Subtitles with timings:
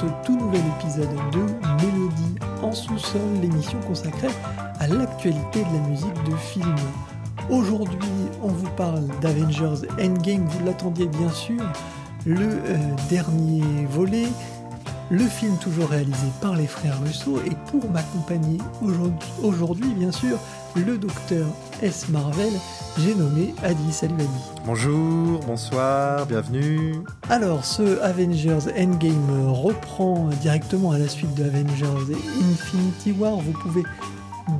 [0.00, 1.40] ce tout nouvel épisode de
[1.84, 4.30] Mélodie en sous-sol, l'émission consacrée
[4.78, 6.74] à l'actualité de la musique de film.
[7.50, 8.08] Aujourd'hui,
[8.42, 11.62] on vous parle d'Avengers Endgame, vous l'attendiez bien sûr,
[12.24, 12.78] le euh,
[13.10, 14.28] dernier volet,
[15.10, 18.56] le film toujours réalisé par les frères Russo, et pour m'accompagner
[19.42, 20.38] aujourd'hui, bien sûr,
[20.76, 21.46] le docteur
[21.82, 22.08] S.
[22.10, 22.52] Marvel,
[22.98, 23.92] j'ai nommé Adi.
[23.92, 24.26] Salut Adi.
[24.64, 26.94] Bonjour, bonsoir, bienvenue.
[27.28, 32.14] Alors, ce Avengers Endgame reprend directement à la suite de Avengers
[32.52, 33.36] Infinity War.
[33.36, 33.82] Vous pouvez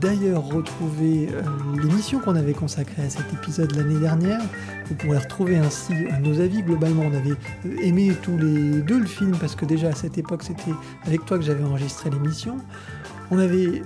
[0.00, 1.42] d'ailleurs retrouver euh,
[1.82, 4.40] l'émission qu'on avait consacrée à cet épisode l'année dernière.
[4.86, 6.62] Vous pourrez retrouver ainsi euh, nos avis.
[6.62, 7.30] Globalement, on avait
[7.66, 10.72] euh, aimé tous les deux le film parce que déjà à cette époque, c'était
[11.04, 12.58] avec toi que j'avais enregistré l'émission.
[13.30, 13.82] On avait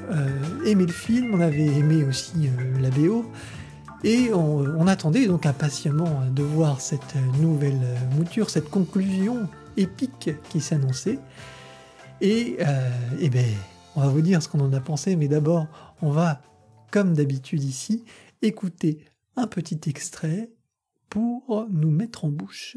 [0.65, 2.49] aimé le film, on avait aimé aussi
[2.81, 3.25] la BO.
[4.03, 7.81] Et on, attendait donc impatiemment de voir cette nouvelle
[8.17, 11.19] mouture, cette conclusion épique qui s'annonçait.
[12.21, 12.59] Et,
[13.19, 13.47] et ben,
[13.97, 15.67] on va vous dire ce qu'on en a pensé, mais d'abord,
[16.03, 16.43] on va,
[16.91, 18.05] comme d'habitude ici,
[18.43, 19.05] écouter
[19.37, 20.51] un petit extrait
[21.09, 22.77] pour nous mettre en bouche.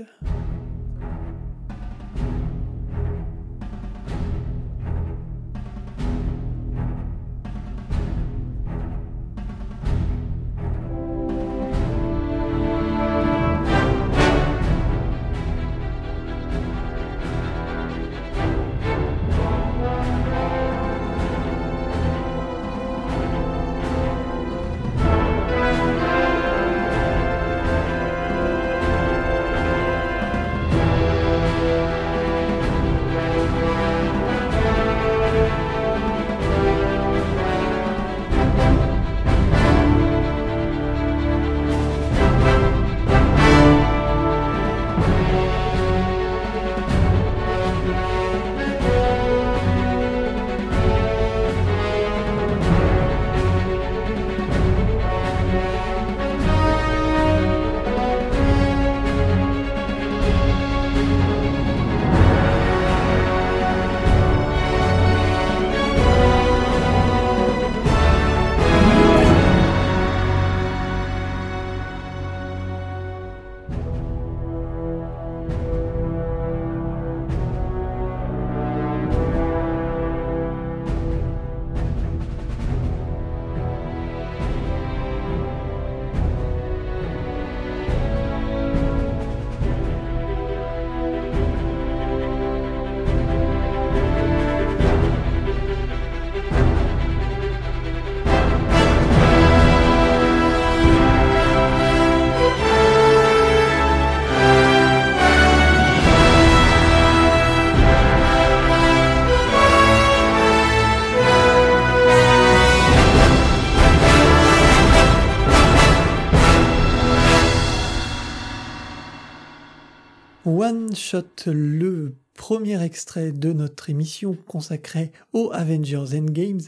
[121.46, 126.62] Le premier extrait de notre émission consacrée aux Avengers Endgames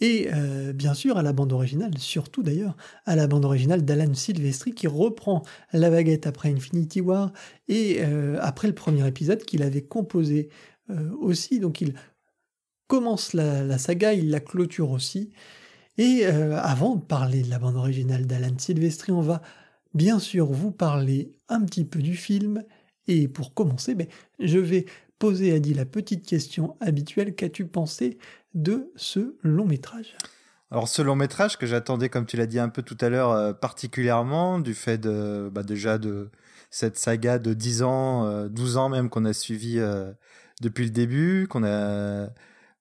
[0.00, 2.76] et euh, bien sûr à la bande originale, surtout d'ailleurs
[3.06, 5.42] à la bande originale d'Alan Silvestri qui reprend
[5.72, 7.32] la baguette après Infinity War
[7.68, 10.50] et euh, après le premier épisode qu'il avait composé
[10.90, 11.60] euh, aussi.
[11.60, 11.94] Donc il
[12.88, 15.30] commence la, saga, il la clôture aussi.
[15.98, 19.40] Et avant de parler de la bande originale d'Alan Silvestri, on va
[19.94, 22.62] bien sûr vous parler un petit peu du film
[23.08, 24.06] et pour commencer, ben,
[24.38, 24.86] je vais
[25.18, 27.34] poser à Adi la petite question habituelle.
[27.34, 28.18] Qu'as-tu pensé
[28.54, 30.16] de ce long métrage?
[30.70, 33.30] Alors ce long métrage que j'attendais, comme tu l'as dit un peu tout à l'heure,
[33.30, 36.30] euh, particulièrement du fait de bah, déjà de
[36.70, 40.12] cette saga de 10 ans, euh, 12 ans même qu'on a suivi euh,
[40.60, 42.28] depuis le début, qu'on a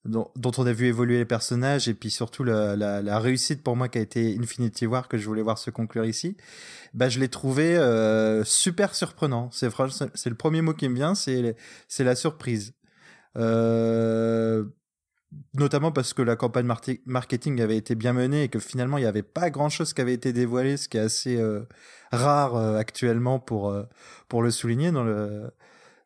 [0.05, 3.75] dont, on a vu évoluer les personnages et puis surtout la, la, la, réussite pour
[3.75, 6.37] moi qui a été Infinity War que je voulais voir se conclure ici,
[6.93, 9.49] bah je l'ai trouvé euh, super surprenant.
[9.51, 9.69] C'est
[10.13, 11.55] c'est le premier mot qui me vient, c'est
[11.87, 12.73] c'est la surprise.
[13.37, 14.65] Euh,
[15.53, 16.67] notamment parce que la campagne
[17.05, 20.01] marketing avait été bien menée et que finalement il n'y avait pas grand chose qui
[20.01, 21.63] avait été dévoilé, ce qui est assez euh,
[22.11, 23.83] rare euh, actuellement pour euh,
[24.27, 25.51] pour le souligner dans le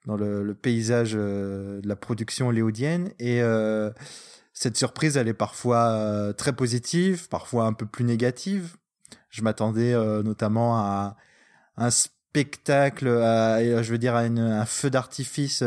[0.09, 3.11] dans le, paysage euh, de la production hollywoodienne.
[3.19, 3.91] Et euh,
[4.53, 8.75] cette surprise, elle est parfois euh, très positive, parfois un peu plus négative.
[9.29, 11.15] Je m'attendais notamment à
[11.77, 15.63] un spectacle, à, je veux dire, à un feu d'artifice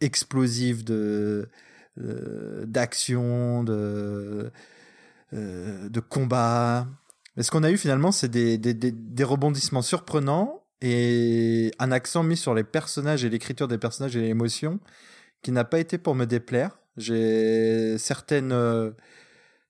[0.00, 1.50] explosif de
[1.98, 4.50] d'action, de
[5.32, 6.86] de combat.
[7.36, 11.92] Mais ce qu'on a eu finalement, c'est des, des, des, des, rebondissements surprenants et un
[11.92, 14.80] accent mis sur les personnages et l'écriture des personnages et l'émotion
[15.42, 16.78] qui n'a pas été pour me déplaire.
[16.96, 18.90] J'ai certaines euh,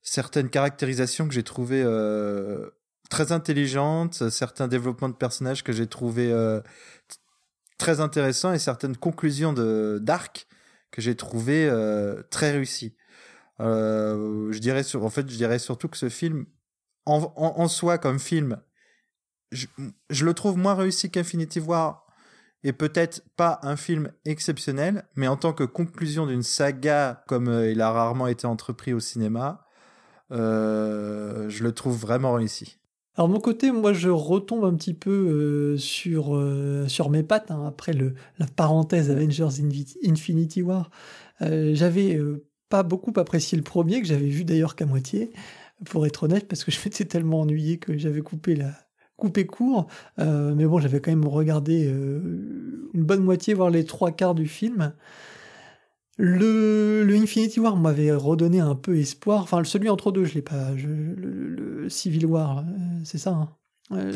[0.01, 2.69] certaines caractérisations que j'ai trouvées euh,
[3.09, 6.61] très intelligentes, certains développements de personnages que j'ai trouvés euh,
[7.77, 10.47] très intéressants et certaines conclusions de d'arc
[10.91, 11.71] que j'ai trouvées
[12.29, 12.95] très réussies.
[13.59, 16.45] je dirais sur, en fait, je dirais surtout que ce film
[17.05, 18.61] en, soi comme film
[19.53, 22.07] je, le trouve moins réussi qu'Infinity War
[22.63, 27.71] et peut-être pas un film exceptionnel, mais en tant que conclusion d'une saga comme euh,
[27.71, 29.65] il a rarement été entrepris au cinéma,
[30.31, 32.79] euh, je le trouve vraiment réussi.
[33.15, 36.41] Alors mon côté, moi je retombe un petit peu euh, sur,
[36.87, 39.61] sur mes pattes hein, après le, la parenthèse Avengers
[40.05, 40.89] Infinity War.
[41.39, 42.19] j'avais
[42.69, 45.31] pas beaucoup apprécié le premier, que j'avais vu d'ailleurs qu'à moitié,
[45.85, 48.73] pour être honnête, parce que je m'étais tellement ennuyé que j'avais coupé la,
[49.17, 49.87] coupé court,
[50.19, 54.35] euh, mais bon, j'avais quand même regardé euh, une bonne moitié, voire les trois quarts
[54.35, 54.93] du film.
[56.17, 59.41] Le, le Infinity War m'avait redonné un peu espoir.
[59.41, 60.71] Enfin, celui entre deux, je l'ai pas.
[60.71, 62.61] le, Civil War, euh,
[63.03, 63.31] c'est ça.
[63.31, 63.49] Hein.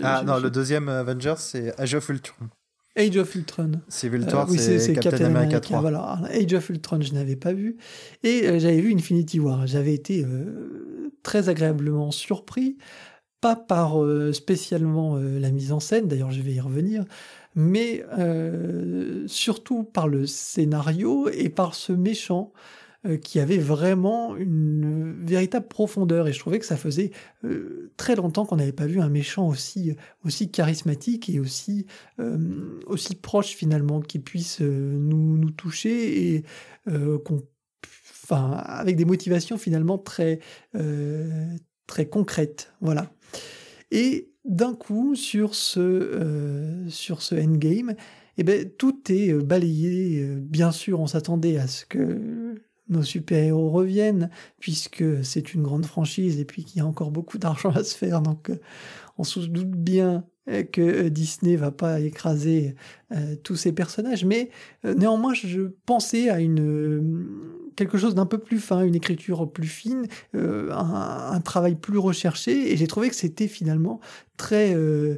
[0.03, 2.47] ah non, le deuxième Avengers, c'est Age of Ultron.
[2.95, 3.71] Age of Ultron.
[3.89, 5.81] Civil War, c'est Captain, America, 3.
[5.81, 7.77] Voilà, Age of Ultron, je n'avais pas vu.
[8.23, 9.67] Et j'avais vu Infinity War.
[9.67, 10.25] J'avais été
[11.23, 12.77] très agréablement surpris
[13.41, 17.05] pas par euh, spécialement euh, la mise en scène, d'ailleurs je vais y revenir,
[17.55, 22.51] mais euh, surtout par le scénario et par ce méchant
[23.21, 26.27] qui avait vraiment une véritable profondeur.
[26.27, 27.11] Et je trouvais que ça faisait
[27.95, 29.95] très longtemps qu'on n'avait pas vu un méchant aussi
[30.25, 31.85] aussi charismatique et aussi
[32.85, 36.43] aussi proche finalement qui puisse nous, nous toucher et
[36.87, 37.43] qu'on
[38.23, 40.39] enfin avec des motivations finalement très
[41.85, 42.73] très concrètes.
[42.81, 43.09] Voilà
[43.91, 47.95] et d'un coup, sur ce, euh, sur endgame,
[48.37, 50.21] eh ben, tout est euh, balayé.
[50.21, 52.55] Euh, bien sûr, on s'attendait à ce que
[52.89, 54.29] nos super-héros reviennent,
[54.59, 57.95] puisque c'est une grande franchise et puis qu'il y a encore beaucoup d'argent à se
[57.95, 58.21] faire.
[58.21, 58.49] Donc,
[59.17, 60.23] on se doute bien
[60.71, 62.75] que Disney va pas écraser
[63.43, 64.49] tous ces personnages, mais
[64.85, 70.07] néanmoins, je pensais à une quelque chose d'un peu plus fin, une écriture plus fine,
[70.35, 72.73] euh, un, travail plus recherché.
[72.73, 74.01] Et j'ai trouvé que c'était finalement
[74.35, 75.17] très euh,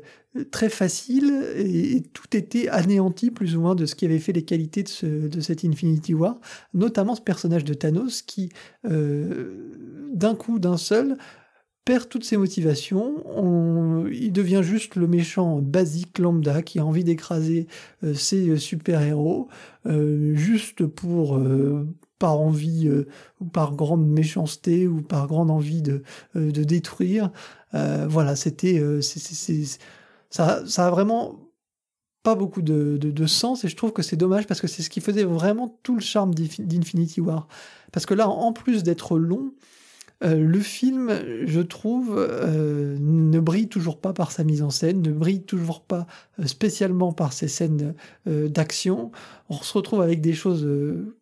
[0.52, 4.44] très facile et, tout était anéanti plus ou moins de ce qui avait fait les
[4.44, 6.40] qualités de, ce, de cet Infinity War,
[6.76, 8.50] notamment ce personnage de Thanos qui,
[8.86, 11.18] euh, d'un coup, d'un seul,
[11.86, 17.04] perd toutes ses motivations, on, il devient juste le méchant basique lambda qui a envie
[17.04, 17.66] d'écraser
[18.14, 19.48] ses super-héros,
[20.36, 21.40] juste pour
[22.20, 23.08] par envie euh,
[23.40, 26.04] ou par grande méchanceté ou par grande envie de,
[26.36, 27.32] euh, de détruire.
[27.74, 28.84] Euh, voilà, c'était
[30.30, 31.40] ça, ça a vraiment
[32.22, 34.90] pas beaucoup de, de, sens et je trouve que c'est dommage parce que c'est ce
[34.90, 37.48] qui faisait vraiment tout le charme d'Infinity War.
[37.94, 39.54] Parce que là, en plus d'être long,
[40.22, 41.12] le film,
[41.46, 46.08] je trouve, ne brille toujours pas par sa mise en scène, ne brille toujours pas
[46.46, 47.94] spécialement par ses scènes
[48.26, 49.12] d'action.
[49.50, 50.68] On se retrouve avec des choses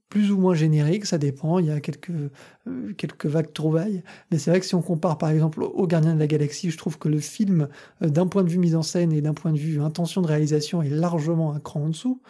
[0.09, 4.37] plus ou moins générique, ça dépend, il y a quelques, euh, quelques vagues trouvailles, mais
[4.37, 6.97] c'est vrai que si on compare par exemple au Gardien de la Galaxie, je trouve
[6.97, 7.67] que le film,
[8.01, 10.27] euh, d'un point de vue mise en scène et d'un point de vue intention de
[10.27, 12.21] réalisation, est largement un cran en dessous.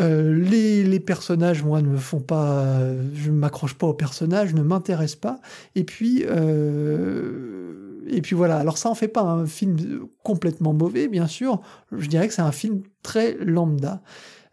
[0.00, 2.78] Euh, les, personnages, moi, ne me font pas,
[3.14, 5.40] je ne m'accroche pas aux personnages, ne m'intéressent pas.
[5.74, 6.24] Et puis,
[8.06, 8.58] et puis voilà.
[8.58, 11.60] Alors ça en fait pas un film complètement mauvais, bien sûr.
[11.92, 14.02] Je dirais que c'est un film très lambda.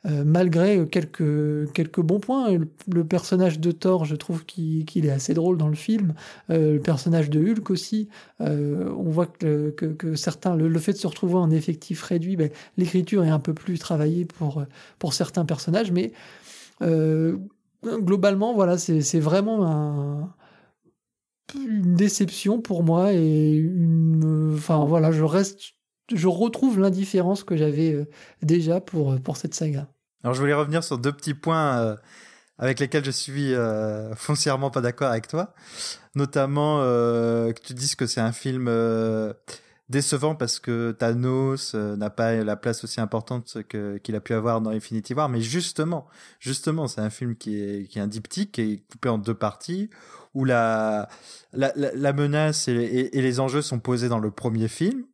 [0.05, 2.57] Euh, malgré quelques, quelques bons points.
[2.87, 6.13] Le, personnage de Thor, je trouve qu'il est assez drôle dans le film.
[6.49, 8.07] Euh, le personnage de Hulk aussi.
[8.39, 12.49] Euh, on voit que, que, certains, le, fait de se retrouver en effectif réduit, ben,
[12.77, 14.63] l'écriture est un peu plus travaillée pour,
[14.99, 16.13] pour certains personnages, mais
[17.83, 20.33] globalement, voilà, c'est vraiment un,
[21.55, 25.73] une déception pour moi et une, enfin voilà, je reste
[26.13, 28.07] je retrouve l'indifférence que j'avais euh,
[28.41, 29.87] déjà pour, euh, pour cette saga.
[30.23, 31.95] Alors je voulais revenir sur deux petits points euh,
[32.57, 33.53] avec lesquels je suis
[34.15, 35.53] foncièrement pas d'accord avec toi.
[36.15, 38.69] Notamment que tu dises que c'est un film
[39.87, 44.71] décevant parce que Thanos n'a pas la place aussi importante qu'il a pu avoir dans
[44.71, 45.29] Infinity War.
[45.29, 46.07] Mais justement,
[46.41, 49.89] justement, c'est un film qui est, qui est un diptyque, qui coupé en deux parties,
[50.33, 51.07] où la,
[51.53, 55.05] la, la, menace et les enjeux sont posés dans le premier film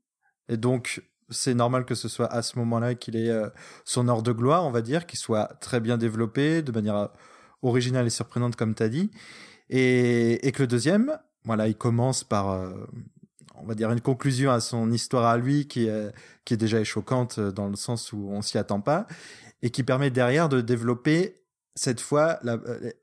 [0.50, 3.50] et donc, c'est normal que ce soit à ce moment-là qu'il ait euh,
[3.84, 7.08] son heure de gloire, on va dire, qu'il soit très bien développé, de manière euh,
[7.62, 9.12] originale et surprenante, comme tu as dit.
[9.70, 12.72] Et, que le deuxième, voilà, il commence par, euh,
[13.56, 16.84] on va dire une conclusion à son histoire à lui qui est, qui est déjà
[16.84, 19.08] choquante dans le sens où on s'y attend pas
[19.64, 21.42] et qui permet derrière de développer
[21.76, 22.40] cette fois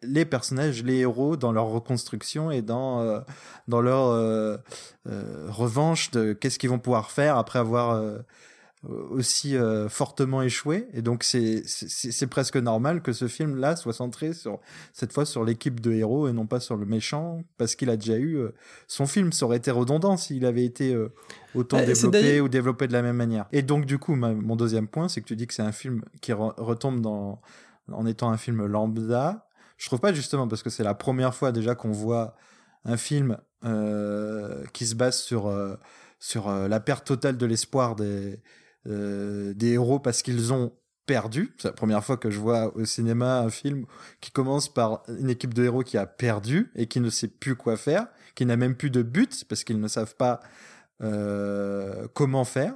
[0.02, 3.22] les personnages, les héros dans leur reconstruction et dans
[3.68, 4.58] dans leur
[5.04, 8.02] revanche de qu'est-ce qu'ils vont pouvoir faire après avoir
[8.90, 10.88] euh, aussi euh, fortement échoué.
[10.92, 14.58] Et donc c'est presque normal que ce film là soit centré sur
[14.92, 17.96] cette fois sur l'équipe de héros et non pas sur le méchant parce qu'il a
[17.96, 18.52] déjà eu euh,
[18.88, 19.30] son film.
[19.30, 20.96] Ça aurait été redondant s'il avait été
[21.54, 23.46] autant bah, développé ou développé de la même manière.
[23.52, 26.02] Et donc du coup mon deuxième point c'est que tu dis que c'est un film
[26.20, 27.40] qui retombe dans
[27.90, 31.50] en étant un film lambda je trouve pas justement parce que c'est la première fois
[31.50, 32.36] déjà qu'on voit
[32.84, 35.52] un film qui se base sur
[36.18, 38.40] sur la perte totale de l'espoir des
[38.88, 40.72] euh, des héros parce qu'ils ont
[41.06, 41.54] perdu.
[41.58, 43.86] C'est la première fois que je vois au cinéma un film
[44.20, 47.54] qui commence par une équipe de héros qui a perdu et qui ne sait plus
[47.54, 50.40] quoi faire, qui n'a même plus de but parce qu'ils ne savent pas
[51.00, 52.74] euh, comment faire.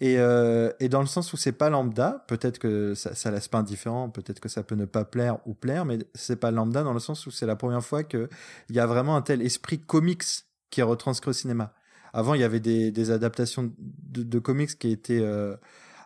[0.00, 3.48] Et, euh, et, dans le sens où c'est pas lambda, peut-être que ça, ça laisse
[3.48, 6.82] pas indifférent, peut-être que ça peut ne pas plaire ou plaire, mais c'est pas lambda
[6.82, 8.28] dans le sens où c'est la première fois qu'il
[8.70, 10.24] y a vraiment un tel esprit comics
[10.70, 11.72] qui est retranscrit au cinéma.
[12.12, 15.54] Avant, il y avait des, des adaptations de, de, comics qui étaient euh,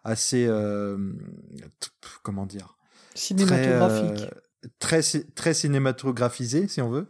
[0.03, 1.13] assez, euh,
[2.23, 2.77] comment dire,
[3.15, 4.29] cinématographiques.
[4.29, 4.41] Très,
[4.79, 5.01] très,
[5.35, 7.07] très cinématographisé si on veut.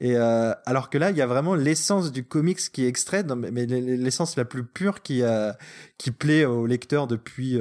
[0.00, 3.26] Et euh, alors que là il y a vraiment l'essence du comics qui est extraite
[3.26, 5.56] mais l'essence la plus pure qui a
[5.98, 7.58] qui plaît aux lecteurs depuis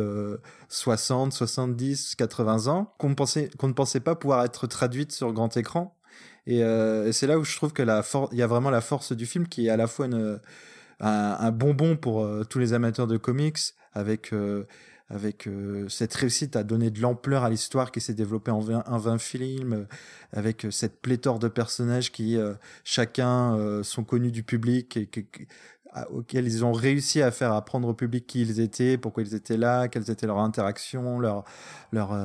[0.70, 5.56] 60 70 80 ans qu'on pensait qu'on ne pensait pas pouvoir être traduite sur grand
[5.58, 5.96] écran.
[6.48, 9.12] Et, et c'est là où je trouve que la il y a vraiment la force
[9.14, 10.40] du film qui est à la fois une
[11.00, 13.60] un, bonbon pour euh, tous les amateurs de comics,
[13.94, 14.66] avec euh,
[15.10, 18.84] avec euh, cette réussite à donner de l'ampleur à l'histoire qui s'est développée en 20,
[18.88, 19.88] en 20 films,
[20.34, 22.38] avec cette pléthore de personnages qui
[22.84, 25.10] chacun sont connus du public et
[26.10, 29.58] auxquels ils ont réussi à faire apprendre au public qui ils étaient, pourquoi ils étaient
[29.58, 31.46] là, quelles étaient leurs interactions, leurs
[31.92, 32.18] leur,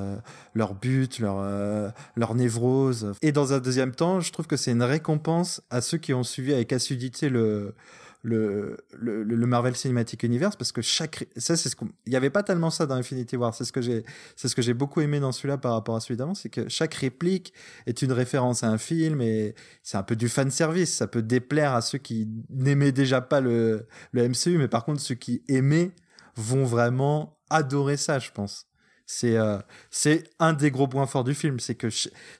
[0.55, 3.13] leur but, leur, leur névrose.
[3.23, 6.25] Et dans un deuxième temps, je trouve que c'est une récompense à ceux qui ont
[6.25, 7.75] suivi avec assiduité le,
[8.23, 12.31] le, le, Marvel Cinematic Universe parce que chaque ça c'est ce qu'on il y avait
[12.31, 13.55] pas tellement ça dans Infinity War.
[13.55, 14.05] C'est ce que j'ai
[14.37, 16.69] c'est ce que j'ai beaucoup aimé dans celui-là par rapport à celui d'avant c'est que
[16.69, 17.55] chaque réplique
[17.87, 20.95] est une référence à un film et c'est un peu du fan service.
[20.95, 25.01] Ça peut déplaire à ceux qui n'aimaient déjà pas le le MCU mais par contre
[25.01, 25.93] ceux qui aimaient
[26.37, 28.70] vont vraiment adorer ça je pense
[29.11, 29.59] c'est euh,
[29.91, 31.89] c'est un des gros points forts du film, c'est que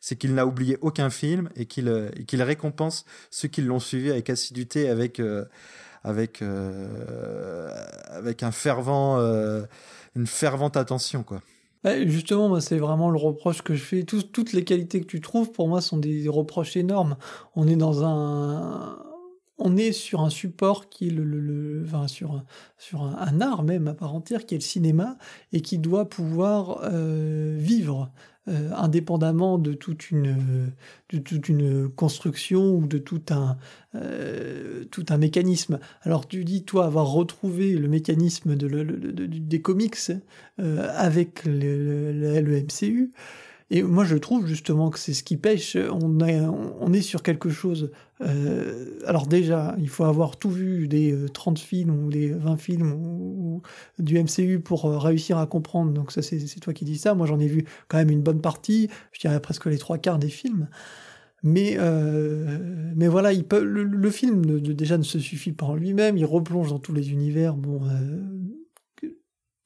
[0.01, 4.09] c'est qu'il n'a oublié aucun film et qu'il euh, qu'il récompense ceux qui l'ont suivi
[4.09, 5.47] avec assiduité, avec euh,
[6.05, 9.19] avec avec un fervent
[10.15, 11.41] une fervente attention quoi.
[11.85, 14.05] Justement, c'est vraiment le reproche que je fais.
[14.05, 17.17] toutes les qualités que tu trouves, pour moi, sont des reproches énormes.
[17.57, 18.99] On est dans un,
[19.61, 24.47] on est sur un support qui est le, sur, un, art même à part entière
[24.47, 25.19] qui est le cinéma
[25.53, 28.11] et qui doit pouvoir euh, vivre
[28.49, 30.73] euh, indépendamment de toute une
[31.95, 33.59] construction ou de tout un
[33.95, 35.79] euh, tout un mécanisme.
[36.03, 38.69] Alors tu dis toi avoir retrouvé le mécanisme de,
[39.27, 40.11] des comics
[40.59, 43.13] avec le, MCU.
[43.73, 45.77] Et moi, je trouve justement que c'est ce qui pêche.
[45.77, 47.93] On est sur quelque chose.
[48.23, 52.57] Euh, alors déjà, il faut avoir tout vu des 30 euh, films ou des 20
[52.57, 53.63] films ou,
[53.99, 55.93] du MCU pour euh, réussir à comprendre.
[55.93, 57.15] Donc ça, c'est toi qui dis ça.
[57.15, 58.89] Moi, j'en ai vu quand même une bonne partie.
[59.13, 60.69] Je dirais presque les trois quarts des films.
[61.43, 62.59] Mais, euh,
[62.95, 66.17] mais voilà, il peut, le, film ne, déjà ne se suffit pas en lui-même.
[66.19, 67.57] Il replonge dans tous les univers.
[67.57, 68.21] Bon, euh,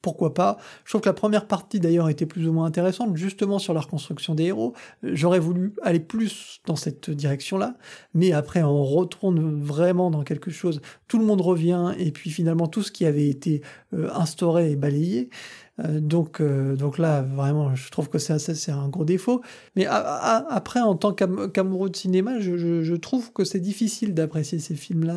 [0.05, 0.57] pourquoi pas.
[0.83, 3.81] Je trouve que la première partie d'ailleurs était plus ou moins intéressante, justement sur la
[3.81, 4.73] reconstruction des héros.
[5.01, 7.75] J'aurais voulu aller plus dans cette direction-là,
[8.13, 10.79] mais après on retourne vraiment dans quelque chose.
[11.07, 13.63] Tout le monde revient et puis finalement tout ce qui avait été
[13.95, 15.31] euh, instauré est balayé.
[15.79, 19.41] Euh, donc, euh, donc là, vraiment, je trouve que c'est un gros défaut.
[19.75, 25.15] Mais après, en tant qu'amoureux de cinéma, je, trouve que c'est difficile d'apprécier ces films-là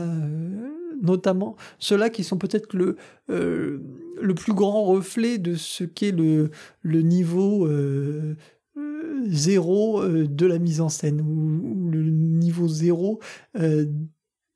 [1.03, 2.97] notamment ceux-là qui sont peut-être le,
[3.31, 3.79] euh,
[4.21, 6.51] le plus grand reflet de ce qu'est le,
[6.83, 8.37] le niveau euh,
[8.77, 13.21] euh, zéro de la mise en scène, ou, le niveau zéro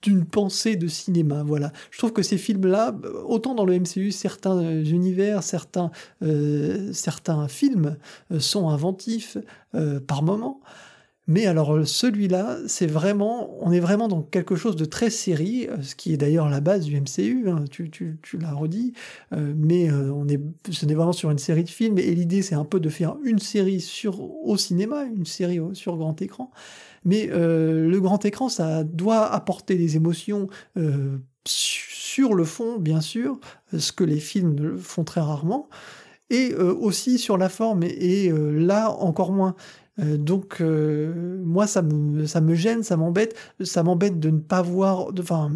[0.03, 1.45] d'une pensée de cinéma.
[1.45, 1.73] Voilà.
[1.93, 5.93] Je trouve que ces films-là, autant dans le MCU, certains univers, certains,
[6.93, 7.97] certains films
[8.39, 9.39] sont inventifs
[10.09, 10.61] par moments.
[11.29, 15.69] Mais alors euh, celui-là, c'est vraiment, on est vraiment dans quelque chose de très série,
[15.69, 17.49] euh, ce qui est d'ailleurs la base du MCU.
[17.49, 18.93] Hein, tu, l'as redit,
[19.33, 21.99] euh, mais on est, ce n'est vraiment sur une série de films.
[21.99, 25.97] Et l'idée, c'est un peu de faire une série sur au cinéma, une série sur
[25.97, 26.51] grand écran.
[27.05, 30.49] Mais le grand écran, ça doit apporter des émotions
[31.45, 33.41] sur le fond, bien sûr,
[33.77, 35.69] ce que les films font très rarement,
[36.31, 39.57] et aussi sur la forme, et, là encore moins.
[39.99, 45.09] Donc moi ça me ça me gêne, ça m'embête, ça m'embête de ne pas voir,
[45.19, 45.53] enfin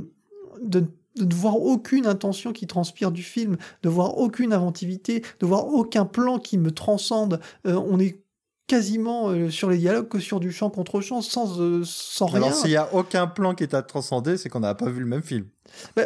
[0.63, 0.85] de,
[1.17, 6.05] de, voir aucune intention qui transpire du film, de voir aucune inventivité, de voir aucun
[6.05, 7.41] plan qui me transcende.
[7.65, 8.26] on est
[8.67, 12.43] quasiment euh, sur les dialogues que sur du chant contre chant sans, euh, sans rien.
[12.43, 15.01] Alors s'il n'y a aucun plan qui est à transcender, c'est qu'on n'a pas vu
[15.01, 15.47] le même film.
[15.95, 16.05] Bah,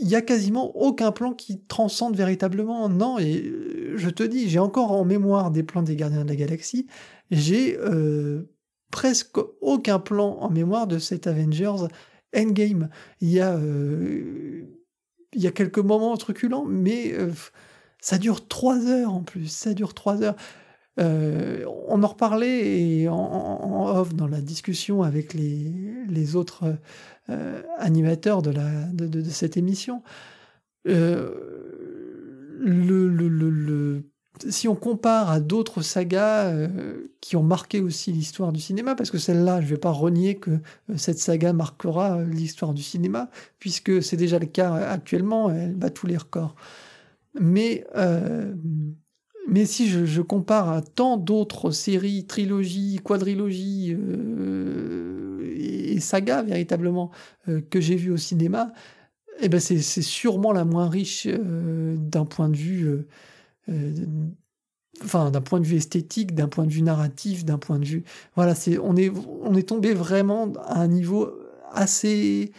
[0.00, 2.88] il y a quasiment aucun plan qui transcende véritablement.
[2.88, 6.28] Non, et euh, je te dis, j'ai encore en mémoire des plans des Gardiens de
[6.28, 6.86] la Galaxie.
[7.30, 7.78] J'ai
[8.90, 11.88] presque aucun plan en mémoire de cet Avengers
[12.34, 12.88] Endgame.
[13.20, 17.14] Il y a, il y a quelques moments truculents, mais
[18.00, 19.48] ça dure trois heures en plus.
[19.48, 20.36] Ça dure trois heures.
[20.98, 26.76] Euh, on en reparlait en, off dans la discussion avec les, autres
[27.30, 30.02] euh, animateurs de, cette émission.
[30.88, 31.30] Euh,
[34.48, 36.52] si on compare à d'autres sagas
[37.20, 40.36] qui ont marqué aussi l'histoire du cinéma, parce que celle-là, je ne vais pas renier
[40.36, 40.58] que
[40.96, 46.06] cette saga marquera l'histoire du cinéma, puisque c'est déjà le cas actuellement, elle bat tous
[46.06, 46.54] les records.
[47.40, 47.84] Mais
[49.48, 57.10] mais si je, compare à tant d'autres séries, trilogies, quadrilogies euh, et, sagas véritablement
[57.48, 58.72] euh, que j'ai vues au cinéma,
[59.40, 63.06] eh ben c'est sûrement la moins riche euh, d'un point de vue,
[65.02, 68.04] enfin d'un point de vue esthétique, d'un point de vue narratif, d'un point de vue,
[68.36, 69.10] voilà, c'est on est
[69.42, 71.32] on est tombé vraiment à un niveau
[71.72, 72.52] assez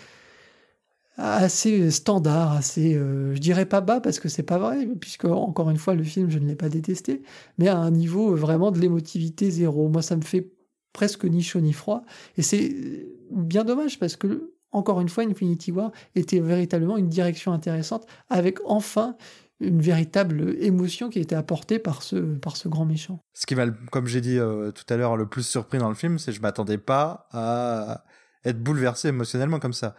[1.20, 5.70] assez standard, assez, euh, je dirais pas bas parce que c'est pas vrai, puisque encore
[5.70, 7.22] une fois le film je ne l'ai pas détesté,
[7.58, 9.90] mais à un niveau vraiment de l'émotivité zéro.
[9.90, 10.52] Moi ça me fait
[10.94, 12.04] presque ni chaud ni froid,
[12.38, 17.52] et c'est bien dommage parce que encore une fois Infinity War était véritablement une direction
[17.52, 19.16] intéressante avec enfin
[19.60, 23.20] une véritable émotion qui a été apportée par ce, par ce grand méchant.
[23.34, 25.96] Ce qui m'a, comme j'ai dit euh, tout à l'heure, le plus surpris dans le
[25.96, 28.06] film, c'est que je m'attendais pas à
[28.46, 29.96] être bouleversé émotionnellement comme ça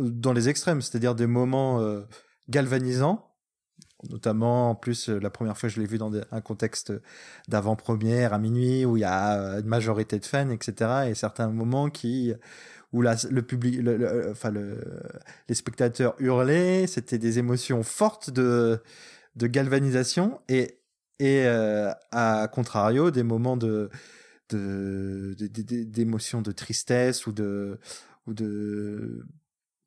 [0.00, 2.02] dans les extrêmes, c'est-à-dire des moments euh,
[2.48, 3.30] galvanisants,
[4.10, 6.92] notamment en plus euh, la première fois je l'ai vu dans un contexte
[7.48, 11.08] d'avant-première à minuit où il y a euh, une majorité de fans, etc.
[11.08, 12.32] Et certains moments qui
[12.92, 13.80] où le public,
[14.30, 14.52] enfin
[15.48, 18.80] les spectateurs hurlaient, c'était des émotions fortes de
[19.34, 20.78] de galvanisation et
[21.18, 23.90] et à contrario des moments de
[24.48, 27.80] d'émotions de, de, tristesse ou de
[28.28, 29.26] ou de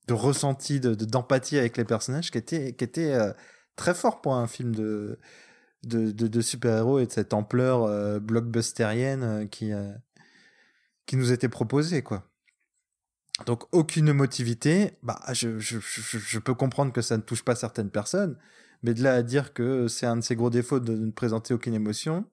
[0.08, 3.34] de ressenti, de d'empathie avec les personnages qui était, qui était euh,
[3.76, 5.20] très fort pour un film de,
[5.84, 9.72] de, de, super-héros et de cette ampleur euh, blockbusterienne euh, qui,
[11.06, 12.30] qui nous était proposée, quoi.
[13.46, 14.98] Donc, aucune émotivité.
[15.04, 18.36] Bah, je, je, je, peux comprendre que ça ne touche pas certaines personnes,
[18.82, 21.54] mais de là à dire que c'est un de ses gros défauts de ne présenter
[21.54, 22.26] aucune émotion,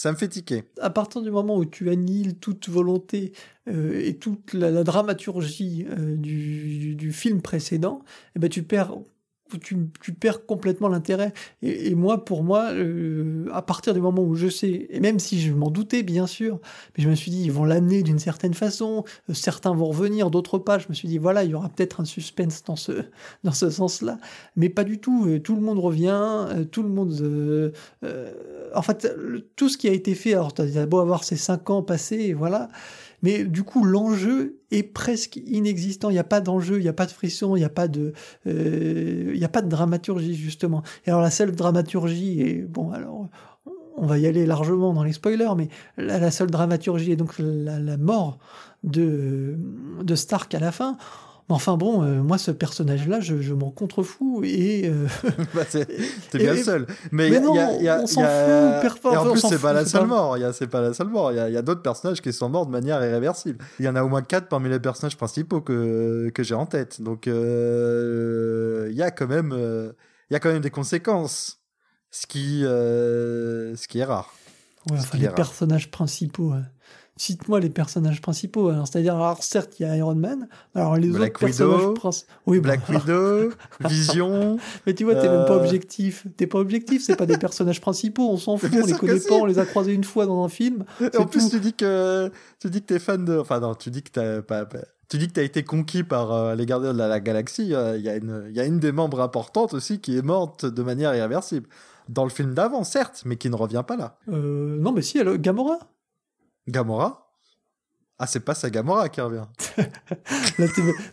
[0.00, 0.64] ça me fait tiquer.
[0.80, 3.32] À partir du moment où tu annihiles toute volonté
[3.68, 8.02] euh, et toute la, dramaturgie euh, du, film précédent,
[8.34, 8.96] eh ben tu perds
[9.58, 11.32] tu, perds complètement l'intérêt.
[11.62, 15.40] Et, moi, pour moi, euh, à partir du moment où je sais, et même si
[15.40, 16.60] je m'en doutais, bien sûr,
[16.96, 20.30] mais je me suis dit, ils vont l'amener d'une certaine façon, euh, certains vont revenir,
[20.30, 20.78] d'autres pas.
[20.78, 22.92] Je me suis dit, voilà, il y aura peut-être un suspense dans ce,
[23.44, 24.18] dans ce sens-là.
[24.56, 25.26] Mais pas du tout.
[25.26, 27.72] Euh, tout le monde revient, tout le monde.
[28.74, 29.08] en fait,
[29.56, 32.32] tout ce qui a été fait, alors, tu as beau avoir ces cinq ans passés,
[32.32, 32.68] voilà.
[33.22, 36.10] Mais du coup, l'enjeu est presque inexistant.
[36.10, 37.88] Il n'y a pas d'enjeu, il n'y a pas de frisson, il n'y a pas
[37.88, 38.12] de,
[38.46, 40.82] euh, il n'y a pas de dramaturgie justement.
[41.06, 42.92] Et alors la seule dramaturgie est bon.
[42.92, 43.28] Alors
[43.96, 47.78] on va y aller largement dans les spoilers, mais la, seule dramaturgie est donc la,
[47.78, 48.38] la mort
[48.82, 49.58] de,
[50.02, 50.96] de Stark à la fin
[51.50, 54.88] enfin bon, euh, moi ce personnage-là, je, m'en contrefous et.
[54.88, 55.06] Euh,
[55.54, 55.86] bah, t'es
[56.38, 56.86] bien seul.
[57.10, 59.12] Mais, non, on s'en fout.
[59.12, 60.36] Et en plus, c'est pas la seule mort.
[60.52, 61.32] C'est pas la seule mort.
[61.32, 63.64] Il y a, d'autres personnages qui sont morts de manière irréversible.
[63.78, 66.66] Il y en a au moins quatre parmi les personnages principaux que que j'ai en
[66.66, 67.00] tête.
[67.00, 71.58] Donc euh, il y a quand même il y a quand même des conséquences.
[72.12, 74.32] Ce qui ce qui est rare.
[75.14, 76.52] les personnages principaux
[77.20, 78.72] cite-moi les personnages principaux.
[78.86, 82.32] c'est-à-dire, alors certes, il y a Iron Man, alors les autres personnages principaux.
[82.46, 84.56] Oui, Black Widow, Vision.
[84.86, 86.26] Mais tu vois, t'es même pas euh, objectif.
[86.38, 89.34] T'es pas objectif, c'est pas des personnages principaux, on s'en fout, on les connaît pas,
[89.34, 90.84] on les a croisés une fois dans un film.
[91.00, 93.36] Et en plus, tu dis que tu dis que t'es fan de.
[93.36, 94.66] Enfin non, tu dis que t'as pas.
[95.10, 97.64] Tu dis que tu as été conquis par euh, les gardiens de la, galaxie.
[97.64, 97.74] Il y,
[98.08, 101.68] a une, y a une des membres importantes aussi qui est morte de manière irréversible.
[102.08, 104.16] Dans le film d'avant, certes, mais qui ne revient pas là.
[104.28, 105.80] Euh, non, mais si, elle, Gamora.
[106.70, 107.29] Gamora
[108.22, 109.46] Ah, c'est pas Sagamora qui revient.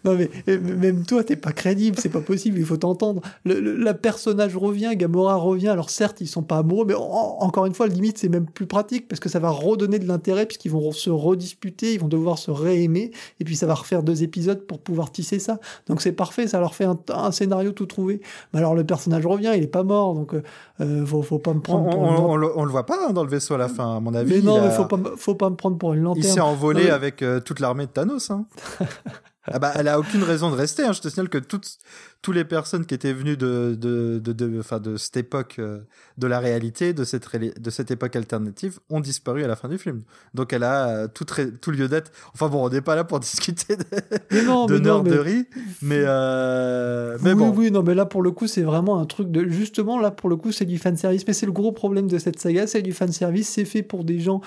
[0.03, 3.21] non, mais même toi, t'es pas crédible, c'est pas possible, il faut t'entendre.
[3.45, 5.69] Le, personnage revient, Gamora revient.
[5.69, 9.07] Alors, certes, ils sont pas amoureux, mais encore une fois, limite, c'est même plus pratique
[9.07, 12.51] parce que ça va redonner de l'intérêt puisqu'ils vont se redisputer, ils vont devoir se
[12.51, 15.59] réaimer et puis ça va refaire deux épisodes pour pouvoir tisser ça.
[15.87, 18.19] Donc, c'est parfait, ça leur fait un, scénario tout trouvé.
[18.51, 20.33] Mais alors, le personnage revient, il est pas mort, donc
[20.81, 21.97] euh, faut, pas me prendre.
[21.97, 24.35] On, on, le, voit pas hein, dans le vaisseau à la fin, à mon avis.
[24.35, 26.25] Mais non, mais faut pas, faut pas me prendre pour une lanterne.
[26.25, 28.29] Il s'est envolé avec euh, toute l'armée de Thanos.
[28.29, 28.45] Hein.
[29.45, 30.83] ah bah, elle a aucune raison de rester.
[30.83, 30.91] Hein.
[30.91, 31.77] Je te signale que toutes,
[32.21, 35.79] toutes les personnes qui étaient venues de, de, de, de, enfin, de cette époque euh,
[36.17, 39.77] de la réalité, de cette, de cette époque alternative, ont disparu à la fin du
[39.77, 40.01] film.
[40.33, 41.25] Donc elle a euh, tout,
[41.61, 42.11] tout lieu d'être.
[42.33, 43.83] Enfin bon, on n'est pas là pour discuter de,
[44.31, 45.45] mais non, de nerderie,
[45.81, 47.49] mais, euh, mais, bon.
[47.49, 49.47] Oui, non, mais là pour le coup, c'est vraiment un truc de.
[49.47, 51.25] Justement, là pour le coup, c'est du fanservice.
[51.27, 53.49] Mais c'est le gros problème de cette saga, c'est du fanservice.
[53.49, 54.41] C'est fait pour des gens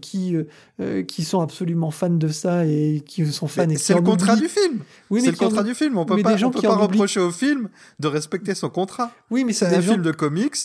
[0.00, 0.36] qui,
[1.08, 3.66] qui sont absolument fans de ça et qui sont fans.
[3.76, 4.80] C'est le contrat du film.
[5.10, 5.96] Oui, c'est le contrat du film.
[5.96, 7.68] On peut pas, on peut pas reprocher au film
[8.00, 9.10] de respecter son contrat.
[9.30, 10.56] Oui, mais c'est un film de comics.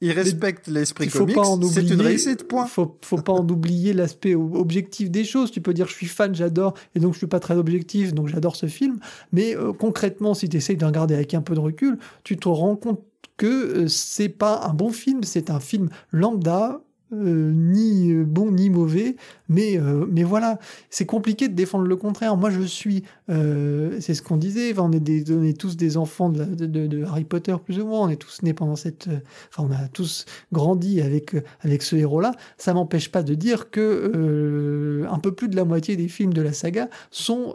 [0.00, 1.36] Il respecte l'esprit comics.
[1.72, 2.48] C'est une réussite.
[2.48, 2.66] Point.
[2.66, 5.52] Faut, faut pas en oublier l'aspect objectif des choses.
[5.52, 8.26] Tu peux dire je suis fan, j'adore, et donc je suis pas très objectif, donc
[8.26, 8.98] j'adore ce film.
[9.32, 12.48] Mais euh, concrètement, si tu essayes de regarder avec un peu de recul, tu te
[12.48, 13.00] rends compte
[13.36, 16.80] que euh, c'est pas un bon film, c'est un film lambda
[17.12, 19.16] euh, ni euh, bon ni mauvais,
[19.50, 22.38] mais, euh, mais voilà, c'est compliqué de défendre le contraire.
[22.38, 27.24] Moi, je suis, c'est ce qu'on disait, on, est tous des enfants de, de, Harry
[27.24, 29.08] Potter, plus ou moins, on est tous nés pendant cette.
[29.50, 32.32] Enfin, on a tous grandi avec, avec ce héros-là.
[32.56, 36.42] Ça m'empêche pas de dire que un peu plus de la moitié des films de
[36.42, 37.54] la saga sont,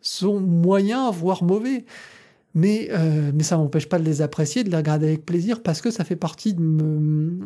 [0.00, 1.84] sont moyens, voire mauvais.
[2.54, 5.80] Mais, euh, mais ça m'empêche pas de les apprécier, de les regarder avec plaisir, parce
[5.80, 7.38] que ça fait partie de, me,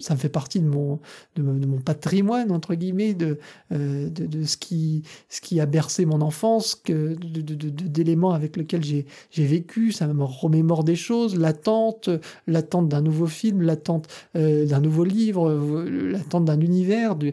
[0.00, 0.98] ça me fait partie de mon,
[1.36, 3.38] de, mon patrimoine, entre guillemets, de,
[3.70, 8.82] euh, de, de, ce, qui, ce qui a bercé mon enfance, que, d'éléments avec lesquels
[8.82, 9.92] j'ai, j'ai vécu.
[9.92, 12.10] Ça me remémore des choses, l'attente,
[12.48, 17.32] l'attente d'un nouveau film, l'attente euh, d'un nouveau livre, l'attente d'un univers, d'une,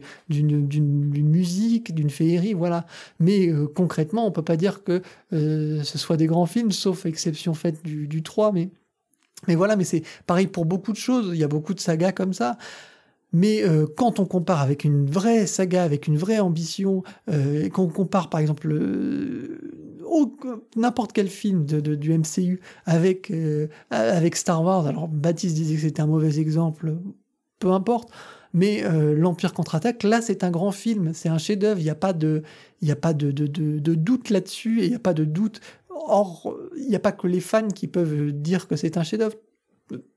[0.68, 2.86] d'une, musique, d'une féerie, voilà.
[3.20, 7.84] Mais concrètement, on peut pas dire que ce soit des grands films, sauf exception faite
[7.84, 8.70] du, du 3, mais,
[9.48, 12.12] mais voilà, mais c'est pareil pour beaucoup de choses, il y a beaucoup de sagas
[12.12, 12.58] comme ça.
[13.32, 17.70] Mais euh, quand on compare avec une vraie saga, avec une vraie ambition, euh, et
[17.70, 18.76] qu'on compare par exemple
[20.76, 25.82] n'importe quel film de, du MCU avec, euh, avec Star Wars, alors Baptiste disait que
[25.82, 26.98] c'était un mauvais exemple,
[27.60, 28.10] peu importe,
[28.52, 28.84] mais
[29.16, 32.42] l'Empire contre-attaque, là c'est un grand film, c'est un chef-d'œuvre, il n'y a pas de,
[32.82, 35.62] il a pas de, de, de doute là-dessus, et il n'y a pas de doute
[36.08, 39.36] Or, il n'y a pas que les fans qui peuvent dire que c'est un chef-d'œuvre.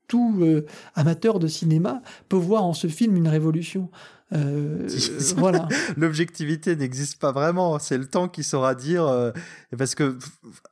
[0.08, 3.90] Tout euh, amateur de cinéma peut voir en ce film une révolution.
[4.32, 4.88] Euh,
[5.36, 5.68] voilà.
[5.96, 7.78] L'objectivité n'existe pas vraiment.
[7.78, 9.06] C'est le temps qui saura dire.
[9.06, 9.32] Euh,
[9.76, 10.18] parce que